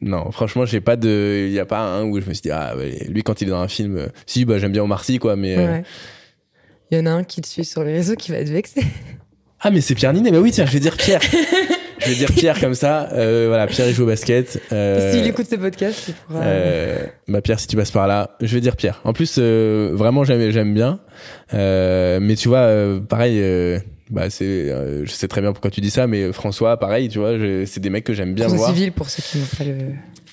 [0.00, 1.46] Non, franchement, j'ai pas de.
[1.48, 2.74] Il y a pas un où je me suis dit, ah,
[3.08, 5.34] lui, quand il est dans un film, euh, si, bah, j'aime bien Omar Sy, quoi,
[5.34, 5.56] mais.
[5.58, 5.82] euh, Ouais.
[6.90, 8.80] Il y en a un qui te suit sur les réseaux qui va être vexé.
[9.60, 11.20] Ah, mais c'est Pierre Ninet, mais oui, tiens, je vais dire Pierre.
[12.08, 13.08] je vais dire Pierre comme ça.
[13.12, 14.60] Euh, voilà, Pierre, il joue au basket.
[14.72, 16.40] Euh, S'il écoute ce podcast, il pourra.
[16.44, 19.00] euh, bah Pierre, si tu passes par là, je vais dire Pierre.
[19.04, 21.00] En plus, euh, vraiment, j'aime, j'aime bien.
[21.54, 23.78] Euh, mais tu vois, euh, pareil, euh,
[24.10, 27.18] bah c'est, euh, je sais très bien pourquoi tu dis ça, mais François, pareil, tu
[27.18, 27.32] vois,
[27.66, 28.76] c'est des mecs que j'aime bien François voir.
[28.76, 29.86] civil pour ceux qui n'ont pas le.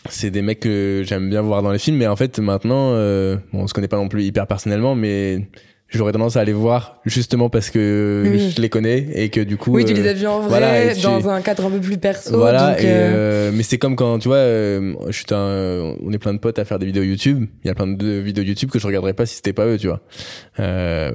[0.09, 3.37] c'est des mecs que j'aime bien voir dans les films mais en fait maintenant euh,
[3.51, 5.47] bon, on se connaît pas non plus hyper personnellement mais
[5.97, 8.53] j'aurais tendance à aller voir justement parce que Oui.
[8.55, 10.47] je les connais et que du coup Oui, tu euh, les as vus en vrai,
[10.49, 12.37] voilà, et tu- dans un cadre un peu plus perso.
[12.37, 12.89] voilà donc, et, euh,
[13.49, 16.39] euh, mais c'est comme quand tu vois euh, je suis un, on est plein de
[16.39, 18.87] potes à faire des vidéos YouTube il y a plein de vidéos YouTube que je
[18.87, 20.01] regarderais pas si c'était pas eux tu vois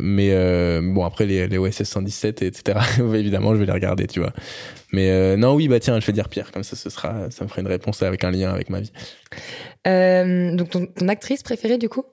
[0.00, 2.78] mais bon après les, les OSS 117 etc
[3.14, 4.32] évidemment je vais les regarder tu vois
[4.92, 7.48] mais non oui bah tiens je vais dire Pierre comme ça ce sera ça me
[7.48, 8.92] fera une réponse avec un lien avec ma vie
[10.56, 12.04] donc, ton, ton actrice préférée, du coup?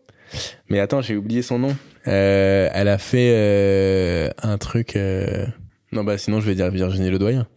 [0.69, 1.75] Mais attends, j'ai oublié son nom.
[2.07, 4.95] Euh, elle a fait euh, un truc.
[4.95, 5.45] euh,
[5.91, 7.47] Non, bah sinon, je vais dire Virginie Ledoyen.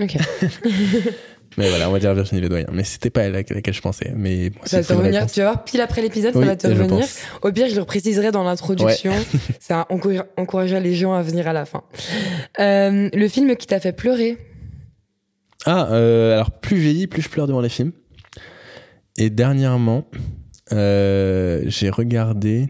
[0.00, 0.16] Ok.
[1.56, 2.66] Mais voilà, on va dire Virginie Ledoyen.
[2.72, 4.12] Mais c'était pas elle à laquelle je pensais.
[4.14, 5.32] Mais bon, Ça va te revenir, réponse.
[5.32, 7.00] tu vas voir, pile après l'épisode, Oui, ça va te je revenir.
[7.00, 7.18] pense.
[7.42, 9.12] Au pire, je le préciserai dans l'introduction.
[9.60, 11.82] ça encourage- encouragera les gens à venir à la fin.
[12.60, 14.38] Euh, le film qui t'a fait pleurer
[15.66, 17.92] Ah, euh, alors plus je vieillis, plus je pleure devant les films.
[19.16, 20.06] Et dernièrement,
[20.70, 22.68] j'ai regardé.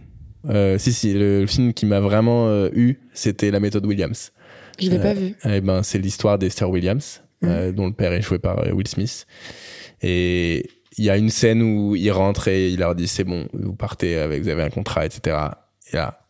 [0.48, 4.32] Euh, si, si, le, le film qui m'a vraiment euh, eu, c'était La méthode Williams.
[4.80, 5.34] Je l'ai Euh, pas vu.
[5.44, 8.70] Eh ben, c'est l'histoire des sœurs Williams, euh, dont le père est joué par euh,
[8.72, 9.26] Will Smith.
[10.00, 13.48] Et il y a une scène où il rentre et il leur dit c'est bon,
[13.52, 15.36] vous partez avec, vous avez un contrat, etc.
[15.92, 16.20] Et là,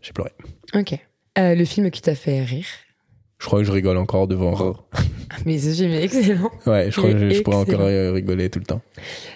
[0.00, 0.30] j'ai pleuré.
[0.74, 0.96] Ok.
[1.36, 2.66] Euh, le film qui t'a fait rire?
[3.40, 4.76] Je crois que je rigole encore devant.
[5.44, 6.50] Mais ce film est excellent.
[6.66, 8.80] Ouais, je crois que je, je pourrais encore euh, rigoler tout le temps.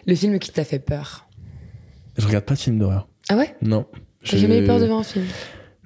[0.06, 1.26] Le film qui t'a fait peur?
[2.18, 3.08] Je regarde pas de films d'horreur.
[3.28, 3.54] Ah ouais?
[3.62, 3.86] Non.
[4.22, 5.24] Je- jamais eu peur devant un film?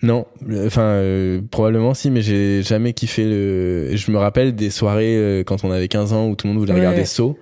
[0.02, 0.26] Non,
[0.66, 3.94] enfin euh, probablement si, mais j'ai jamais kiffé le.
[3.94, 6.60] Je me rappelle des soirées euh, quand on avait 15 ans où tout le monde
[6.60, 6.80] voulait Ouais.
[6.80, 7.36] regarder Saw.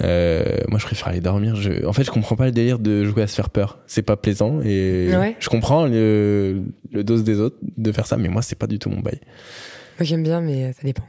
[0.00, 1.56] Euh, moi, je préfère aller dormir.
[1.56, 1.84] Je...
[1.84, 3.80] En fait, je comprends pas le délire de jouer à se faire peur.
[3.86, 5.36] C'est pas plaisant et Ouais.
[5.38, 6.62] je comprends le,
[6.92, 9.18] le dose des autres de faire ça, mais moi, c'est pas du tout mon bail.
[9.98, 11.02] Moi j'aime bien, mais ça dépend.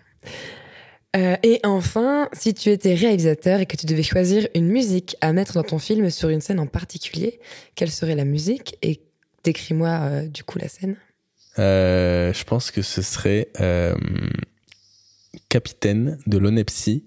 [1.15, 5.33] Euh, et enfin, si tu étais réalisateur et que tu devais choisir une musique à
[5.33, 7.39] mettre dans ton film sur une scène en particulier,
[7.75, 9.01] quelle serait la musique Et
[9.43, 10.97] décris-moi euh, du coup la scène.
[11.57, 13.49] Euh, je pense que ce serait
[15.49, 17.03] Capitaine de l'Onepsie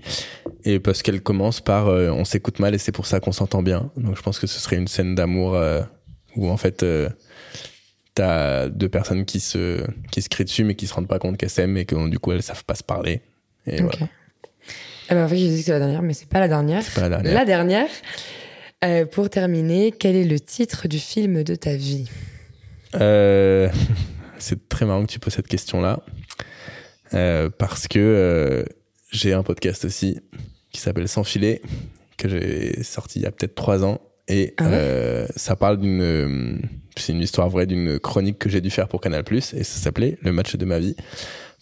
[0.65, 3.93] et parce qu'elle commence par on s'écoute mal et c'est pour ça qu'on s'entend bien.
[3.97, 5.57] Donc je pense que ce serait une scène d'amour
[6.35, 6.85] où en fait
[8.15, 11.37] t'as deux personnes qui se qui se crient dessus mais qui se rendent pas compte
[11.37, 13.23] qu'elles s'aiment et que du coup elles savent pas se parler.
[13.67, 14.09] Et voilà,
[15.11, 16.83] Eh ben, en fait, j'ai dit que c'est la dernière, mais c'est pas la dernière.
[16.83, 17.35] c'est pas la dernière.
[17.35, 17.89] La dernière.
[18.85, 22.09] Euh, pour terminer, quel est le titre du film de ta vie?
[22.97, 23.69] Euh,
[24.39, 26.01] c'est très marrant que tu poses cette question-là.
[27.15, 28.65] Euh, parce que
[29.11, 30.19] j'ai un podcast aussi
[30.73, 31.61] qui s'appelle Sans filet,
[32.17, 34.01] que j'ai sorti il y a peut-être trois ans.
[34.29, 35.27] Et Ah ouais?
[35.37, 36.63] ça parle d'une.
[36.97, 39.25] C'est une histoire vraie d'une chronique que j'ai dû faire pour Canal.
[39.31, 40.97] Et ça s'appelait Le match de ma vie.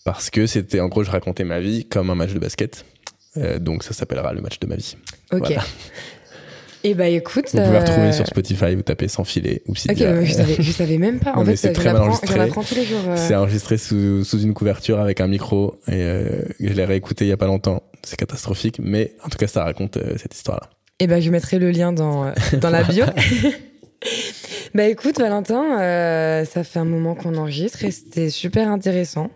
[0.05, 0.81] Parce que c'était.
[0.81, 2.85] En gros, je racontais ma vie comme un match de basket.
[3.37, 4.97] Euh, donc ça s'appellera Le match de ma vie.
[5.33, 5.41] Ok.
[5.47, 5.63] Voilà.
[6.83, 7.45] Et bah écoute.
[7.53, 10.57] Vous pouvez euh, retrouver sur Spotify, vous tapez Sans filet ou Ok, bah, je, savais,
[10.59, 11.33] je savais même pas.
[11.35, 12.49] En Non, fait, c'est très mal enregistré.
[12.49, 13.01] Tous les jours.
[13.07, 13.17] euh.
[13.17, 17.29] C'est enregistré sous, sous une couverture avec un micro et euh, je l'ai réécouté il
[17.29, 17.83] y a pas longtemps.
[18.03, 20.71] C'est catastrophique, mais en tout cas, ça raconte cette histoire-là.
[21.01, 23.05] Et ben, je mettrai le lien dans, dans la bio.
[24.75, 29.31] bah écoute, Valentin, ça fait un moment qu'on enregistre et c'était super intéressant.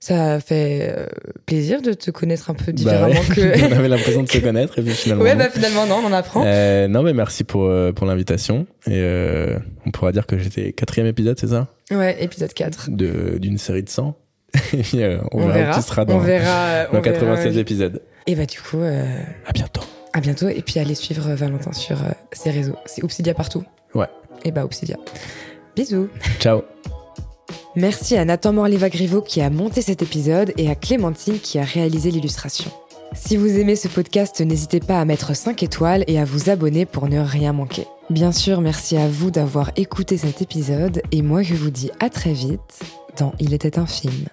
[0.00, 1.06] Ça fait euh,
[1.46, 3.58] plaisir de te connaître un peu différemment Bah ouais.
[3.58, 3.66] que.
[3.74, 5.24] on avait l'impression de se connaître et puis finalement.
[5.24, 6.42] ouais, bah finalement, non, on en apprend.
[6.46, 8.66] Euh, non, mais merci pour, euh, pour l'invitation.
[8.86, 11.68] Et euh, on pourra dire que j'étais quatrième épisode, c'est ça?
[11.90, 12.90] Ouais, épisode 4.
[12.90, 14.14] De- D'une série de 100.
[14.72, 15.72] et puis, euh, on, On verra, verra.
[15.78, 16.84] où tu seras on dans, verra.
[16.84, 17.12] dans on verra.
[17.14, 18.02] 96 épisodes.
[18.26, 19.82] Et bah du coup, À bientôt.
[20.12, 20.48] à bientôt.
[20.48, 21.96] Et puis allez suivre Valentin sur
[22.32, 22.76] ses réseaux.
[22.86, 23.64] C'est Obsidia partout.
[23.94, 24.06] Ouais.
[24.44, 24.96] Et bah Obsidia.
[25.76, 26.08] Bisous.
[26.40, 26.62] Ciao.
[27.76, 32.10] Merci à Nathan Morliva-Griveau qui a monté cet épisode et à Clémentine qui a réalisé
[32.10, 32.70] l'illustration.
[33.14, 36.86] Si vous aimez ce podcast, n'hésitez pas à mettre 5 étoiles et à vous abonner
[36.86, 37.86] pour ne rien manquer.
[38.08, 42.08] Bien sûr, merci à vous d'avoir écouté cet épisode et moi je vous dis à
[42.08, 42.80] très vite
[43.18, 44.26] dans Il était un film.